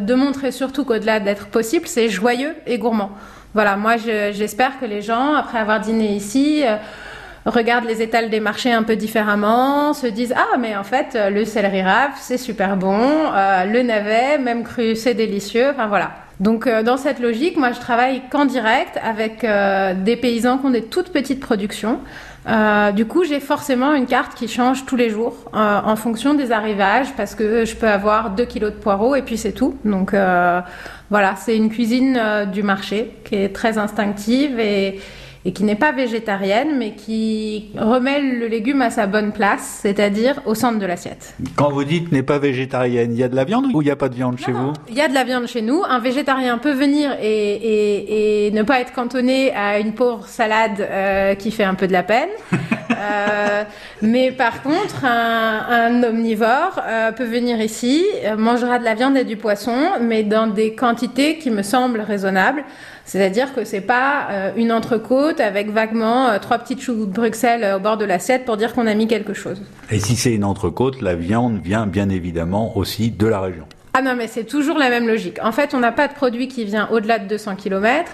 de 0.00 0.14
montrer 0.14 0.52
surtout 0.52 0.84
qu'au-delà 0.84 1.18
d'être 1.18 1.48
possible, 1.48 1.86
c'est 1.86 2.08
joyeux 2.08 2.54
et 2.66 2.78
gourmand. 2.78 3.10
Voilà, 3.52 3.76
moi 3.76 3.96
j'espère 3.96 4.78
que 4.78 4.86
les 4.86 5.02
gens, 5.02 5.34
après 5.34 5.58
avoir 5.58 5.80
dîné 5.80 6.14
ici, 6.14 6.62
regardent 7.48 7.86
les 7.86 8.02
étals 8.02 8.30
des 8.30 8.40
marchés 8.40 8.72
un 8.72 8.82
peu 8.82 8.96
différemment, 8.96 9.94
se 9.94 10.06
disent 10.06 10.34
ah 10.36 10.56
mais 10.58 10.76
en 10.76 10.84
fait 10.84 11.14
euh, 11.14 11.30
le 11.30 11.44
céleri 11.44 11.82
rave 11.82 12.12
c'est 12.16 12.38
super 12.38 12.76
bon, 12.76 13.00
euh, 13.00 13.64
le 13.64 13.82
navet 13.82 14.38
même 14.38 14.64
cru 14.64 14.94
c'est 14.96 15.14
délicieux, 15.14 15.70
enfin 15.70 15.86
voilà. 15.86 16.12
Donc 16.40 16.66
euh, 16.66 16.82
dans 16.82 16.96
cette 16.96 17.18
logique, 17.18 17.56
moi 17.56 17.72
je 17.72 17.80
travaille 17.80 18.22
qu'en 18.30 18.44
direct 18.44 18.98
avec 19.02 19.46
des 20.04 20.16
paysans 20.16 20.58
qui 20.58 20.66
ont 20.66 20.70
des 20.70 20.84
toutes 20.84 21.10
petites 21.10 21.40
productions. 21.40 21.98
du 22.94 23.04
coup, 23.06 23.24
j'ai 23.24 23.40
forcément 23.40 23.92
une 23.92 24.06
carte 24.06 24.34
qui 24.34 24.48
change 24.48 24.86
tous 24.86 24.96
les 24.96 25.10
jours 25.10 25.34
en 25.52 25.96
fonction 25.96 26.34
des 26.34 26.52
arrivages 26.52 27.12
parce 27.16 27.34
que 27.34 27.64
je 27.64 27.74
peux 27.74 27.88
avoir 27.88 28.30
2 28.30 28.44
kilos 28.44 28.72
de 28.72 28.78
poireaux 28.78 29.16
et 29.16 29.22
puis 29.22 29.36
c'est 29.36 29.52
tout. 29.52 29.76
Donc 29.84 30.14
voilà, 31.10 31.34
c'est 31.36 31.56
une 31.56 31.70
cuisine 31.70 32.46
du 32.52 32.62
marché 32.62 33.12
qui 33.24 33.34
est 33.34 33.54
très 33.54 33.76
instinctive 33.76 34.58
et, 34.60 35.00
et 35.44 35.52
qui 35.52 35.64
n'est 35.64 35.76
pas 35.76 35.92
végétarienne, 35.92 36.76
mais 36.76 36.92
qui 36.92 37.70
remet 37.76 38.20
le 38.20 38.46
légume 38.48 38.82
à 38.82 38.90
sa 38.90 39.06
bonne 39.06 39.32
place, 39.32 39.80
c'est-à-dire 39.82 40.40
au 40.46 40.54
centre 40.54 40.78
de 40.78 40.86
l'assiette. 40.86 41.34
Quand 41.56 41.70
vous 41.70 41.84
dites 41.84 42.10
n'est 42.12 42.22
pas 42.22 42.38
végétarienne, 42.38 43.12
il 43.12 43.18
y 43.18 43.22
a 43.22 43.28
de 43.28 43.36
la 43.36 43.44
viande 43.44 43.66
ou 43.72 43.82
il 43.82 43.86
n'y 43.86 43.90
a 43.90 43.96
pas 43.96 44.08
de 44.08 44.14
viande 44.14 44.38
chez 44.38 44.52
vous? 44.52 44.72
Il 44.88 44.94
y 44.94 45.00
a 45.00 45.08
de 45.08 45.14
la 45.14 45.24
viande 45.24 45.46
chez 45.46 45.62
nous. 45.62 45.82
Un 45.88 46.00
végétarien 46.00 46.58
peut 46.58 46.72
venir 46.72 47.16
et, 47.22 48.50
ne 48.52 48.62
pas 48.62 48.80
être 48.80 48.92
cantonné 48.92 49.52
à 49.54 49.78
une 49.78 49.92
pauvre 49.92 50.26
salade 50.26 50.80
euh, 50.80 51.34
qui 51.34 51.50
fait 51.50 51.64
un 51.64 51.74
peu 51.74 51.86
de 51.86 51.92
la 51.92 52.02
peine. 52.02 52.30
Euh, 52.90 53.62
mais 54.02 54.32
par 54.32 54.62
contre, 54.62 55.04
un, 55.04 56.02
omnivore 56.02 56.80
euh, 56.84 57.12
peut 57.12 57.26
venir 57.26 57.60
ici, 57.60 58.04
mangera 58.36 58.80
de 58.80 58.84
la 58.84 58.94
viande 58.94 59.16
et 59.16 59.24
du 59.24 59.36
poisson, 59.36 59.76
mais 60.00 60.24
dans 60.24 60.48
des 60.48 60.74
quantités 60.74 61.38
qui 61.38 61.50
me 61.50 61.62
semblent 61.62 62.00
raisonnables. 62.00 62.64
C'est-à-dire 63.08 63.54
que 63.54 63.64
c'est 63.64 63.80
pas 63.80 64.28
euh, 64.30 64.50
une 64.54 64.70
entrecôte 64.70 65.40
avec 65.40 65.70
vaguement 65.70 66.28
euh, 66.28 66.38
trois 66.38 66.58
petites 66.58 66.82
choux 66.82 67.06
de 67.06 67.10
Bruxelles 67.10 67.64
euh, 67.64 67.78
au 67.78 67.80
bord 67.80 67.96
de 67.96 68.04
l'assiette 68.04 68.44
pour 68.44 68.58
dire 68.58 68.74
qu'on 68.74 68.86
a 68.86 68.92
mis 68.92 69.06
quelque 69.06 69.32
chose. 69.32 69.62
Et 69.90 69.98
si 69.98 70.14
c'est 70.14 70.34
une 70.34 70.44
entrecôte, 70.44 71.00
la 71.00 71.14
viande 71.14 71.58
vient 71.64 71.86
bien 71.86 72.10
évidemment 72.10 72.76
aussi 72.76 73.10
de 73.10 73.26
la 73.26 73.40
région. 73.40 73.64
Ah 73.94 74.02
non, 74.02 74.14
mais 74.14 74.26
c'est 74.26 74.44
toujours 74.44 74.76
la 74.76 74.90
même 74.90 75.08
logique. 75.08 75.38
En 75.42 75.52
fait, 75.52 75.72
on 75.72 75.80
n'a 75.80 75.90
pas 75.90 76.06
de 76.06 76.12
produit 76.12 76.48
qui 76.48 76.66
vient 76.66 76.86
au-delà 76.92 77.18
de 77.18 77.26
200 77.26 77.56
km. 77.56 78.12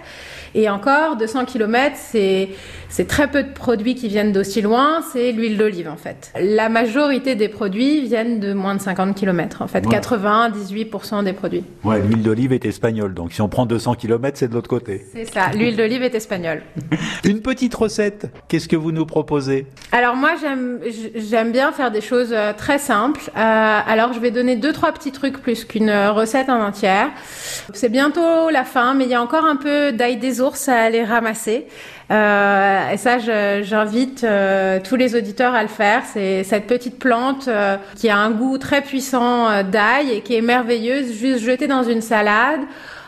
Et 0.55 0.69
encore, 0.69 1.17
200 1.17 1.45
km, 1.47 1.97
c'est 1.99 2.51
c'est 2.95 3.09
très 3.09 3.29
peu 3.29 3.43
de 3.43 3.53
produits 3.53 3.97
qui 3.97 4.07
viennent 4.07 4.31
d'aussi 4.31 4.63
loin, 4.63 5.03
c'est 5.13 5.33
l'huile 5.33 5.59
d'olive 5.59 5.89
en 5.89 5.97
fait. 5.97 6.31
La 6.41 6.69
majorité 6.69 7.35
des 7.35 7.49
produits 7.49 8.03
viennent 8.03 8.39
de 8.39 8.53
moins 8.53 8.77
de 8.77 8.81
50 8.81 9.17
km 9.17 9.63
en 9.63 9.67
fait, 9.67 9.85
98% 9.85 11.25
des 11.25 11.33
produits. 11.33 11.65
Ouais, 11.83 12.01
l'huile 12.01 12.23
d'olive 12.23 12.53
est 12.53 12.65
espagnole, 12.65 13.13
donc 13.13 13.33
si 13.33 13.41
on 13.41 13.49
prend 13.49 13.67
200 13.67 13.97
km, 13.97 14.39
c'est 14.39 14.47
de 14.47 14.55
l'autre 14.55 14.69
côté. 14.69 15.05
C'est 15.13 15.25
ça, 15.25 15.51
l'huile 15.53 15.77
d'olive 15.77 16.05
est 16.05 16.15
espagnole. 16.15 16.63
Une 17.25 17.41
petite 17.41 17.75
recette, 17.75 18.31
qu'est-ce 18.47 18.69
que 18.69 18.77
vous 18.77 18.93
nous 18.93 19.07
proposez? 19.07 19.67
Alors 19.91 20.15
moi, 20.15 20.35
j'aime 20.41 20.79
j'aime 21.17 21.51
bien 21.51 21.73
faire 21.73 21.91
des 21.91 22.01
choses 22.01 22.33
euh, 22.33 22.53
très 22.57 22.79
simples. 22.79 23.23
Euh, 23.37 23.81
alors 23.87 24.13
je 24.13 24.21
vais 24.21 24.31
donner 24.31 24.55
deux 24.55 24.73
trois 24.73 24.93
petits 24.93 25.11
trucs 25.11 25.43
plus 25.43 25.65
qu'une 25.65 25.91
recette 25.91 26.49
en 26.49 26.65
entière. 26.65 27.09
C'est 27.73 27.89
bientôt 27.89 28.51
la 28.51 28.63
fin, 28.63 28.95
mais 28.95 29.03
il 29.03 29.11
y 29.11 29.15
a 29.15 29.23
encore 29.23 29.47
un 29.47 29.57
peu 29.57 29.91
d'ail 29.91 30.19
des 30.19 30.41
à 30.69 30.83
aller 30.83 31.05
ramasser. 31.05 31.67
Euh, 32.11 32.91
et 32.91 32.97
ça, 32.97 33.19
j'invite 33.63 34.25
euh, 34.25 34.79
tous 34.83 34.97
les 34.97 35.17
auditeurs 35.17 35.55
à 35.55 35.63
le 35.63 35.69
faire. 35.69 36.03
C'est 36.05 36.45
cette 36.45 36.67
petite 36.67 36.99
plante 36.99 37.49
euh, 37.49 37.77
qui 37.97 38.09
a 38.11 38.19
un 38.19 38.31
goût 38.31 38.59
très 38.59 38.83
puissant 38.83 39.49
euh, 39.49 39.63
d'ail 39.63 40.13
et 40.13 40.21
qui 40.21 40.35
est 40.35 40.43
merveilleuse, 40.43 41.13
juste 41.13 41.45
jetée 41.45 41.67
dans 41.67 41.83
une 41.83 42.03
salade 42.03 42.61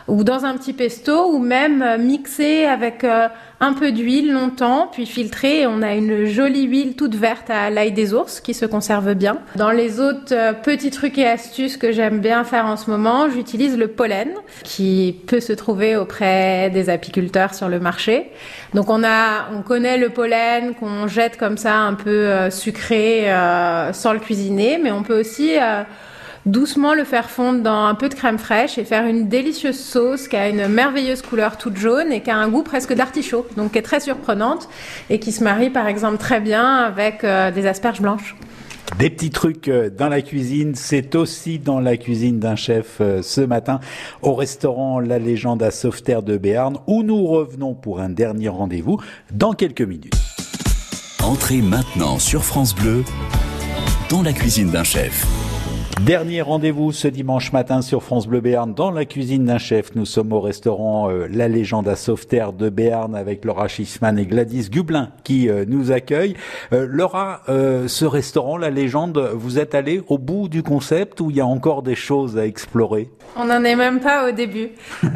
ou 0.07 0.23
dans 0.23 0.45
un 0.45 0.55
petit 0.57 0.73
pesto 0.73 1.31
ou 1.33 1.39
même 1.39 1.97
mixée 1.99 2.65
avec 2.65 3.05
un 3.59 3.73
peu 3.73 3.91
d'huile 3.91 4.31
longtemps, 4.31 4.87
puis 4.91 5.05
filtrée, 5.05 5.61
et 5.61 5.67
on 5.67 5.81
a 5.81 5.95
une 5.95 6.25
jolie 6.25 6.65
huile 6.65 6.95
toute 6.95 7.15
verte 7.15 7.49
à 7.49 7.69
l'ail 7.69 7.91
des 7.91 8.13
ours 8.13 8.39
qui 8.39 8.53
se 8.53 8.65
conserve 8.65 9.13
bien. 9.15 9.39
Dans 9.55 9.71
les 9.71 9.99
autres 9.99 10.33
euh, 10.33 10.53
petits 10.53 10.91
trucs 10.91 11.17
et 11.17 11.27
astuces 11.27 11.77
que 11.77 11.91
j'aime 11.91 12.19
bien 12.19 12.43
faire 12.43 12.65
en 12.65 12.77
ce 12.77 12.89
moment, 12.89 13.29
j'utilise 13.29 13.77
le 13.77 13.87
pollen 13.87 14.29
qui 14.63 15.15
peut 15.25 15.39
se 15.39 15.53
trouver 15.53 15.95
auprès 15.95 16.69
des 16.69 16.89
apiculteurs 16.89 17.53
sur 17.55 17.67
le 17.67 17.79
marché. 17.79 18.31
Donc 18.73 18.89
on 18.89 19.03
a, 19.03 19.49
on 19.53 19.63
connaît 19.63 19.97
le 19.97 20.09
pollen 20.09 20.75
qu'on 20.75 21.07
jette 21.07 21.37
comme 21.37 21.57
ça 21.57 21.75
un 21.75 21.95
peu 21.95 22.09
euh, 22.09 22.51
sucré 22.51 23.31
euh, 23.31 23.91
sans 23.93 24.13
le 24.13 24.19
cuisiner, 24.19 24.79
mais 24.81 24.91
on 24.91 25.01
peut 25.01 25.19
aussi 25.19 25.53
doucement 26.47 26.93
le 26.93 27.03
faire 27.03 27.29
fondre 27.29 27.61
dans 27.61 27.85
un 27.85 27.95
peu 27.95 28.09
de 28.09 28.13
crème 28.13 28.37
fraîche 28.37 28.77
et 28.77 28.85
faire 28.85 29.05
une 29.05 29.27
délicieuse 29.27 29.79
sauce 29.79 30.27
qui 30.27 30.35
a 30.35 30.49
une 30.49 30.67
merveilleuse 30.67 31.21
couleur 31.21 31.57
toute 31.57 31.77
jaune 31.77 32.11
et 32.11 32.21
qui 32.21 32.31
a 32.31 32.37
un 32.37 32.47
goût 32.47 32.63
presque 32.63 32.93
d'artichaut, 32.93 33.45
donc 33.57 33.73
qui 33.73 33.77
est 33.77 33.83
très 33.83 33.99
surprenante 33.99 34.69
et 35.09 35.19
qui 35.19 35.31
se 35.31 35.43
marie 35.43 35.69
par 35.69 35.87
exemple 35.87 36.17
très 36.17 36.39
bien 36.39 36.77
avec 36.77 37.23
euh, 37.23 37.51
des 37.51 37.67
asperges 37.67 38.01
blanches. 38.01 38.35
Des 38.97 39.09
petits 39.09 39.29
trucs 39.29 39.67
euh, 39.67 39.89
dans 39.89 40.07
la 40.07 40.21
cuisine, 40.21 40.73
c'est 40.73 41.13
aussi 41.15 41.59
dans 41.59 41.79
la 41.79 41.97
cuisine 41.97 42.39
d'un 42.39 42.55
chef 42.55 42.97
euh, 43.01 43.21
ce 43.21 43.41
matin 43.41 43.79
au 44.21 44.33
restaurant 44.33 44.99
La 44.99 45.19
Légende 45.19 45.61
à 45.61 45.71
Sauveterre 45.71 46.23
de 46.23 46.37
Béarn 46.37 46.77
où 46.87 47.03
nous 47.03 47.27
revenons 47.27 47.75
pour 47.75 47.99
un 47.99 48.09
dernier 48.09 48.49
rendez-vous 48.49 48.99
dans 49.31 49.53
quelques 49.53 49.81
minutes. 49.81 50.15
Entrez 51.21 51.61
maintenant 51.61 52.17
sur 52.19 52.45
France 52.45 52.73
Bleu 52.73 53.03
dans 54.09 54.23
la 54.23 54.31
cuisine 54.31 54.71
d'un 54.71 54.85
chef. 54.85 55.27
Dernier 56.05 56.41
rendez-vous 56.41 56.91
ce 56.91 57.07
dimanche 57.07 57.51
matin 57.53 57.81
sur 57.81 58.03
France 58.03 58.27
Bleu 58.27 58.39
Béarn 58.39 58.73
dans 58.73 58.91
la 58.91 59.05
cuisine 59.05 59.45
d'un 59.45 59.57
chef. 59.57 59.95
Nous 59.95 60.05
sommes 60.05 60.31
au 60.31 60.39
restaurant 60.39 61.09
euh, 61.09 61.27
La 61.31 61.47
Légende 61.47 61.87
à 61.87 61.95
Sauveterre 61.95 62.53
de 62.53 62.69
Béarn 62.69 63.15
avec 63.15 63.43
Laura 63.43 63.67
Schisman 63.67 64.17
et 64.19 64.25
Gladys 64.25 64.69
Gublin 64.69 65.09
qui 65.23 65.49
euh, 65.49 65.65
nous 65.67 65.91
accueillent. 65.91 66.35
Euh, 66.73 66.85
Laura, 66.89 67.41
ce 67.47 68.05
restaurant 68.05 68.57
La 68.57 68.69
Légende, 68.69 69.31
vous 69.33 69.59
êtes 69.59 69.75
allé 69.75 70.01
au 70.07 70.17
bout 70.17 70.49
du 70.49 70.63
concept 70.63 71.21
ou 71.21 71.31
il 71.31 71.37
y 71.37 71.41
a 71.41 71.45
encore 71.45 71.81
des 71.81 71.95
choses 71.95 72.37
à 72.37 72.45
explorer? 72.45 73.09
On 73.35 73.45
n'en 73.45 73.63
est 73.63 73.75
même 73.75 73.99
pas 73.99 74.29
au 74.29 74.31
début. 74.31 74.69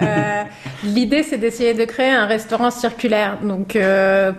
L'idée 0.84 1.24
c'est 1.24 1.38
d'essayer 1.38 1.74
de 1.74 1.86
créer 1.86 2.12
un 2.12 2.26
restaurant 2.26 2.72
circulaire. 2.72 3.38
Donc 3.44 3.78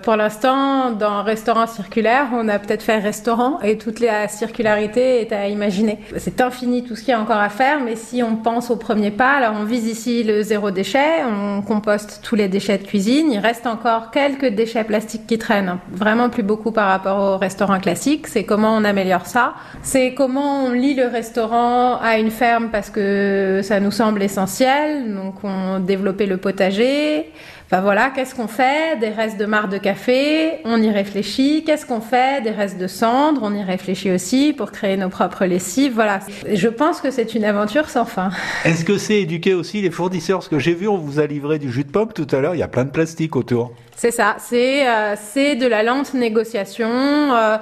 pour 0.02 0.16
l'instant, 0.16 0.92
dans 0.92 1.22
restaurant 1.22 1.66
circulaire, 1.66 2.28
on 2.34 2.48
a 2.48 2.58
peut-être 2.58 2.82
fait 2.82 2.98
restaurant 2.98 3.60
et 3.60 3.78
toute 3.78 4.00
la 4.00 4.28
circularité 4.28 5.20
est 5.20 5.32
à 5.32 5.48
imaginer 5.48 5.98
c'est 6.31 6.31
infini 6.40 6.84
tout 6.84 6.96
ce 6.96 7.00
qu'il 7.00 7.10
y 7.10 7.14
a 7.14 7.20
encore 7.20 7.38
à 7.38 7.48
faire, 7.48 7.80
mais 7.80 7.96
si 7.96 8.22
on 8.22 8.36
pense 8.36 8.70
au 8.70 8.76
premier 8.76 9.10
pas, 9.10 9.32
alors 9.32 9.54
on 9.60 9.64
vise 9.64 9.86
ici 9.86 10.22
le 10.22 10.42
zéro 10.42 10.70
déchet, 10.70 11.24
on 11.24 11.62
composte 11.62 12.20
tous 12.22 12.34
les 12.34 12.48
déchets 12.48 12.78
de 12.78 12.86
cuisine, 12.86 13.30
il 13.32 13.38
reste 13.38 13.66
encore 13.66 14.10
quelques 14.10 14.46
déchets 14.46 14.84
plastiques 14.84 15.26
qui 15.26 15.38
traînent, 15.38 15.78
vraiment 15.90 16.30
plus 16.30 16.42
beaucoup 16.42 16.72
par 16.72 16.88
rapport 16.88 17.18
au 17.18 17.38
restaurant 17.38 17.80
classique, 17.80 18.26
c'est 18.26 18.44
comment 18.44 18.74
on 18.74 18.84
améliore 18.84 19.26
ça, 19.26 19.54
c'est 19.82 20.14
comment 20.14 20.64
on 20.64 20.72
lie 20.72 20.94
le 20.94 21.06
restaurant 21.06 21.96
à 22.00 22.18
une 22.18 22.30
ferme 22.30 22.68
parce 22.70 22.90
que 22.90 23.60
ça 23.62 23.80
nous 23.80 23.90
semble 23.90 24.22
essentiel, 24.22 25.14
donc 25.14 25.34
on 25.42 25.80
développait 25.80 26.26
le 26.26 26.36
potager, 26.36 27.30
ben 27.72 27.80
voilà, 27.80 28.10
qu'est-ce 28.10 28.34
qu'on 28.34 28.48
fait 28.48 29.00
Des 29.00 29.08
restes 29.08 29.38
de 29.38 29.46
marc 29.46 29.70
de 29.70 29.78
café, 29.78 30.58
on 30.66 30.82
y 30.82 30.90
réfléchit. 30.90 31.64
Qu'est-ce 31.64 31.86
qu'on 31.86 32.02
fait 32.02 32.42
Des 32.42 32.50
restes 32.50 32.76
de 32.76 32.86
cendres, 32.86 33.40
on 33.42 33.54
y 33.54 33.62
réfléchit 33.62 34.10
aussi 34.10 34.52
pour 34.52 34.72
créer 34.72 34.98
nos 34.98 35.08
propres 35.08 35.46
lessives. 35.46 35.94
Voilà, 35.94 36.20
je 36.52 36.68
pense 36.68 37.00
que 37.00 37.10
c'est 37.10 37.34
une 37.34 37.46
aventure 37.46 37.88
sans 37.88 38.04
fin. 38.04 38.28
Est-ce 38.66 38.84
que 38.84 38.98
c'est 38.98 39.22
éduquer 39.22 39.54
aussi 39.54 39.80
les 39.80 39.90
fournisseurs? 39.90 40.40
Parce 40.40 40.50
que 40.50 40.58
j'ai 40.58 40.74
vu, 40.74 40.86
on 40.86 40.98
vous 40.98 41.18
a 41.18 41.26
livré 41.26 41.58
du 41.58 41.72
jus 41.72 41.84
de 41.84 41.90
pomme 41.90 42.12
tout 42.12 42.26
à 42.30 42.40
l'heure, 42.40 42.54
il 42.54 42.58
y 42.58 42.62
a 42.62 42.68
plein 42.68 42.84
de 42.84 42.90
plastique 42.90 43.36
autour. 43.36 43.72
C'est 43.96 44.10
ça, 44.10 44.36
c'est 44.38 44.86
euh, 44.86 45.14
de 45.54 45.66
la 45.66 45.82
lente 45.82 46.12
négociation. 46.12 46.90
Euh, 46.90 47.56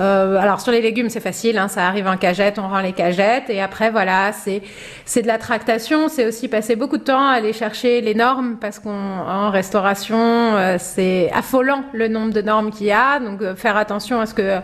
euh, 0.00 0.36
alors 0.36 0.60
sur 0.60 0.72
les 0.72 0.80
légumes, 0.80 1.08
c'est 1.08 1.20
facile, 1.20 1.56
hein, 1.56 1.68
ça 1.68 1.86
arrive 1.86 2.08
en 2.08 2.16
cagette, 2.16 2.58
on 2.58 2.68
rend 2.68 2.80
les 2.80 2.92
cagettes, 2.92 3.48
et 3.48 3.60
après 3.60 3.90
voilà, 3.90 4.32
c'est 4.32 4.62
c'est 5.04 5.22
de 5.22 5.28
la 5.28 5.38
tractation. 5.38 6.08
C'est 6.08 6.26
aussi 6.26 6.48
passer 6.48 6.74
beaucoup 6.74 6.98
de 6.98 7.04
temps 7.04 7.28
à 7.28 7.34
aller 7.34 7.52
chercher 7.52 8.00
les 8.00 8.14
normes 8.14 8.56
parce 8.60 8.78
qu'en 8.80 9.50
restauration, 9.50 10.16
euh, 10.18 10.76
c'est 10.80 11.30
affolant 11.32 11.84
le 11.92 12.08
nombre 12.08 12.32
de 12.32 12.42
normes 12.42 12.70
qu'il 12.70 12.88
y 12.88 12.92
a. 12.92 13.20
Donc 13.20 13.40
euh, 13.40 13.54
faire 13.54 13.76
attention 13.76 14.20
à 14.20 14.26
ce 14.26 14.34
que 14.34 14.60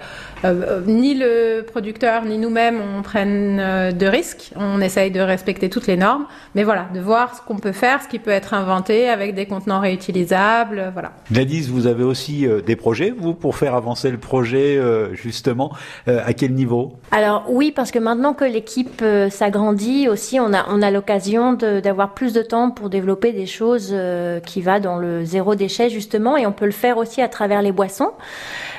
ni 0.86 1.14
le 1.14 1.60
producteur 1.70 2.24
ni 2.24 2.38
nous-mêmes 2.38 2.80
on 2.80 3.02
prenne 3.02 3.92
de 3.92 4.06
risques. 4.06 4.52
On 4.56 4.80
essaye 4.80 5.10
de 5.10 5.20
respecter 5.20 5.68
toutes 5.68 5.86
les 5.86 5.98
normes, 5.98 6.24
mais 6.54 6.64
voilà, 6.64 6.86
de 6.94 7.00
voir 7.00 7.36
ce 7.36 7.42
qu'on 7.42 7.58
peut 7.58 7.72
faire, 7.72 8.02
ce 8.02 8.08
qui 8.08 8.18
peut 8.18 8.30
être 8.30 8.54
inventé 8.54 9.10
avec 9.10 9.34
des 9.34 9.44
contenants 9.44 9.80
réutilisables, 9.80 10.90
voilà. 10.94 11.12
Gladys, 11.30 11.68
vous 11.68 11.86
avez 11.86 12.04
aussi 12.04 12.48
des 12.66 12.76
projets 12.76 13.12
vous 13.16 13.34
pour 13.34 13.56
faire 13.56 13.74
avancer 13.74 14.10
le 14.10 14.16
projet 14.16 14.80
justement. 15.22 15.72
Euh, 16.08 16.20
à 16.24 16.32
quel 16.32 16.52
niveau? 16.54 16.92
Alors 17.10 17.44
oui, 17.48 17.72
parce 17.72 17.90
que 17.90 17.98
maintenant 17.98 18.34
que 18.34 18.44
l'équipe 18.44 19.00
euh, 19.02 19.30
s'agrandit 19.30 20.08
aussi, 20.08 20.40
on 20.40 20.52
a, 20.52 20.66
on 20.68 20.82
a 20.82 20.90
l'occasion 20.90 21.52
d'avoir 21.52 22.14
plus 22.14 22.32
de 22.32 22.42
temps 22.42 22.70
pour 22.70 22.90
développer 22.90 23.32
des 23.32 23.46
choses 23.46 23.90
euh, 23.92 24.40
qui 24.40 24.62
va 24.62 24.80
dans 24.80 24.96
le 24.96 25.24
zéro 25.24 25.54
déchet 25.54 25.90
justement, 25.90 26.36
et 26.36 26.46
on 26.46 26.52
peut 26.52 26.66
le 26.66 26.70
faire 26.72 26.96
aussi 26.98 27.22
à 27.22 27.28
travers 27.28 27.62
les 27.62 27.72
boissons. 27.72 28.12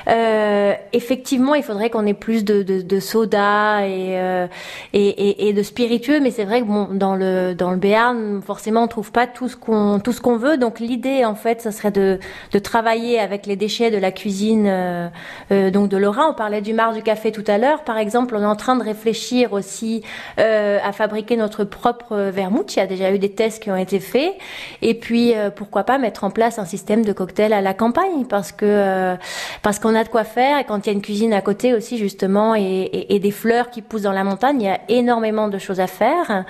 Euh, 0.08 0.74
effectivement, 0.92 1.54
il 1.54 1.62
faudrait 1.62 1.90
qu'on 1.90 2.06
ait 2.06 2.14
plus 2.14 2.44
de, 2.44 2.62
de, 2.62 2.82
de 2.82 3.00
soda 3.00 3.86
et, 3.86 4.18
euh, 4.18 4.46
et, 4.92 5.08
et, 5.08 5.48
et, 5.48 5.52
de 5.52 5.62
spiritueux, 5.62 6.20
mais 6.20 6.30
c'est 6.30 6.44
vrai 6.44 6.60
que 6.60 6.66
bon, 6.66 6.88
dans 6.92 7.14
le 7.14 7.54
dans 7.54 7.70
le 7.70 7.76
Béarn, 7.76 8.42
forcément, 8.42 8.82
on 8.82 8.88
trouve 8.88 9.12
pas 9.12 9.26
tout 9.26 9.48
ce 9.48 9.56
qu'on 9.56 10.00
tout 10.00 10.12
ce 10.12 10.20
qu'on 10.20 10.36
veut. 10.36 10.56
Donc 10.56 10.80
l'idée, 10.80 11.24
en 11.24 11.34
fait, 11.34 11.60
ça 11.60 11.70
serait 11.72 11.90
de, 11.90 12.18
de 12.52 12.58
travailler 12.58 13.18
avec 13.18 13.46
les 13.46 13.56
déchets 13.56 13.90
de 13.90 13.98
la 13.98 14.12
cuisine, 14.12 14.66
euh, 14.66 15.08
euh 15.50 15.70
donc 15.70 15.88
de 15.88 15.96
Laura. 15.96 16.28
On 16.28 16.34
parlait 16.34 16.60
du 16.60 16.72
marc 16.72 16.94
du 16.94 17.02
café 17.02 17.32
tout 17.32 17.44
à 17.46 17.58
l'heure, 17.58 17.84
par 17.84 17.98
exemple. 17.98 18.34
On 18.36 18.42
est 18.42 18.46
en 18.46 18.56
train 18.56 18.76
de 18.76 18.82
réfléchir 18.82 19.52
aussi 19.52 20.02
euh, 20.38 20.78
à 20.82 20.92
fabriquer 20.92 21.36
notre 21.36 21.64
propre 21.64 22.16
vermouth. 22.16 22.74
Il 22.74 22.78
y 22.78 22.82
a 22.82 22.86
déjà 22.86 23.12
eu 23.12 23.18
des 23.18 23.32
tests 23.32 23.62
qui 23.62 23.70
ont 23.70 23.76
été 23.76 24.00
faits. 24.00 24.34
Et 24.82 24.94
puis 24.94 25.34
pourquoi 25.56 25.84
pas 25.84 25.98
mettre 25.98 26.24
en 26.24 26.30
place 26.30 26.58
un 26.58 26.64
système 26.64 27.04
de 27.04 27.12
cocktail 27.12 27.52
à 27.52 27.60
la 27.60 27.74
campagne, 27.74 28.24
parce 28.28 28.52
que 28.52 29.16
parce 29.62 29.78
qu'on 29.78 29.91
on 29.92 29.94
a 29.94 30.04
de 30.04 30.08
quoi 30.08 30.24
faire 30.24 30.58
et 30.58 30.64
quand 30.64 30.86
il 30.86 30.86
y 30.86 30.90
a 30.90 30.92
une 30.92 31.02
cuisine 31.02 31.32
à 31.32 31.40
côté 31.40 31.74
aussi 31.74 31.98
justement 31.98 32.54
et, 32.54 33.06
et, 33.08 33.18
des 33.18 33.30
fleurs 33.30 33.70
qui 33.70 33.82
poussent 33.82 34.02
dans 34.02 34.12
la 34.12 34.24
montagne, 34.24 34.60
il 34.60 34.64
y 34.64 34.70
a 34.70 34.80
énormément 34.88 35.48
de 35.48 35.58
choses 35.58 35.80
à 35.80 35.86
faire. 35.86 36.44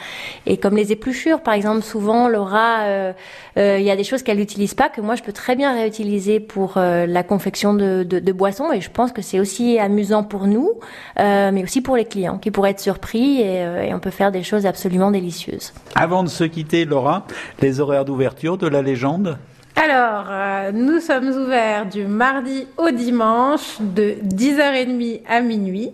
Et 0.47 0.57
comme 0.57 0.77
les 0.77 0.93
épluchures, 0.93 1.41
par 1.41 1.55
exemple, 1.55 1.83
souvent 1.83 2.29
Laura, 2.29 2.83
euh, 2.83 3.13
euh, 3.59 3.79
il 3.79 3.85
y 3.85 3.91
a 3.91 3.97
des 3.97 4.05
choses 4.05 4.23
qu'elle 4.23 4.39
n'utilise 4.39 4.75
pas 4.75 4.89
que 4.89 5.01
moi 5.01 5.17
je 5.17 5.23
peux 5.23 5.33
très 5.33 5.57
bien 5.57 5.75
réutiliser 5.75 6.41
pour 6.41 6.75
euh, 6.77 7.07
la 7.07 7.23
confection 7.23 7.75
de, 7.75 8.05
de, 8.05 8.19
de, 8.21 8.33
boissons 8.33 8.73
et 8.73 8.81
je 8.81 8.91
pense 8.91 9.13
que 9.13 9.23
c'est 9.23 9.41
aussi 9.41 9.79
amusant 9.79 10.23
pour 10.23 10.47
nous, 10.47 10.71
mais 11.19 11.63
aussi 11.63 11.81
pour 11.81 11.97
les 11.97 12.05
clients 12.05 12.39
qui 12.39 12.51
pourraient 12.51 12.71
être 12.71 12.81
surpris 12.81 13.41
et, 13.41 13.59
et 13.89 13.95
on 13.95 13.99
peut 13.99 14.11
faire 14.11 14.33
des 14.33 14.43
choses 14.43 14.67
absolument 14.67 15.11
délicieuses. 15.11 15.73
Avant 15.95 16.23
de 16.23 16.29
se 16.29 16.45
quitter, 16.45 16.85
Laura, 16.85 17.27
les 17.61 17.81
horaires 17.81 18.05
d'ouverture 18.05 18.57
de 18.57 18.69
la 18.69 18.83
légende? 18.83 19.39
Alors, 19.75 20.27
nous 20.73 21.01
sommes 21.01 21.29
ouverts 21.29 21.87
du 21.87 22.07
mardi 22.07 22.67
au 22.77 22.91
dimanche 22.91 23.79
de 23.81 24.15
10h30 24.23 25.23
à 25.29 25.41
minuit. 25.41 25.91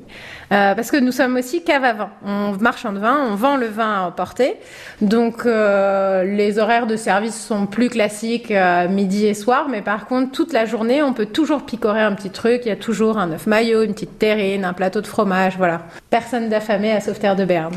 Euh, 0.51 0.75
parce 0.75 0.91
que 0.91 0.97
nous 0.97 1.13
sommes 1.13 1.37
aussi 1.37 1.63
cave 1.63 1.85
à 1.85 1.93
vin. 1.93 2.11
On 2.25 2.53
marchand 2.59 2.93
de 2.93 2.99
vin, 2.99 3.19
on 3.31 3.35
vend 3.35 3.57
le 3.57 3.67
vin 3.67 3.93
à 3.93 4.01
emporter. 4.07 4.57
Donc 5.03 5.45
euh, 5.45 6.25
les 6.25 6.59
horaires 6.59 6.87
de 6.87 6.97
service 6.97 7.39
sont 7.39 7.67
plus 7.67 7.91
classiques 7.91 8.51
euh, 8.51 8.89
midi 8.89 9.27
et 9.27 9.35
soir, 9.35 9.67
mais 9.69 9.83
par 9.83 10.07
contre 10.07 10.33
toute 10.33 10.55
la 10.55 10.65
journée 10.65 11.03
on 11.03 11.13
peut 11.13 11.27
toujours 11.27 11.67
picorer 11.67 12.01
un 12.01 12.15
petit 12.15 12.31
truc. 12.31 12.63
Il 12.65 12.69
y 12.69 12.73
a 12.73 12.77
toujours 12.77 13.19
un 13.19 13.33
œuf 13.33 13.47
maillot, 13.47 13.83
une 13.83 13.93
petite 13.93 14.19
terrine, 14.19 14.65
un 14.65 14.73
plateau 14.73 15.03
de 15.03 15.07
fromage, 15.07 15.59
voilà. 15.59 15.83
Personne 16.09 16.49
d'affamé 16.49 16.93
à 16.93 17.01
Sauveterre 17.01 17.37
de 17.37 17.45
Berne. 17.45 17.77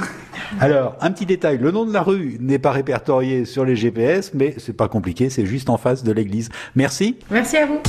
Alors 0.62 0.95
un 1.01 1.12
petit 1.12 1.25
détail, 1.25 1.58
le 1.58 1.71
nom 1.71 1.86
de 1.86 1.91
la 1.91 2.01
rue 2.01 2.38
n'est 2.39 2.60
pas 2.60 2.71
répertorié 2.71 3.43
sur 3.43 3.65
les 3.65 3.75
GPS, 3.75 4.32
mais 4.34 4.56
c'est 4.58 4.75
pas 4.75 4.88
compliqué, 4.88 5.30
c'est 5.30 5.45
juste 5.45 5.69
en 5.69 5.77
face 5.77 6.06
de 6.06 6.12
l'église. 6.13 6.49
Merci. 6.82 7.15
Merci 7.30 7.58
à 7.58 7.67
vous. 7.67 7.80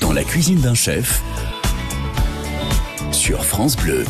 Dans 0.00 0.14
la 0.14 0.24
cuisine 0.24 0.58
d'un 0.62 0.72
chef 0.72 1.20
sur 3.10 3.44
France 3.44 3.76
Bleu. 3.76 4.06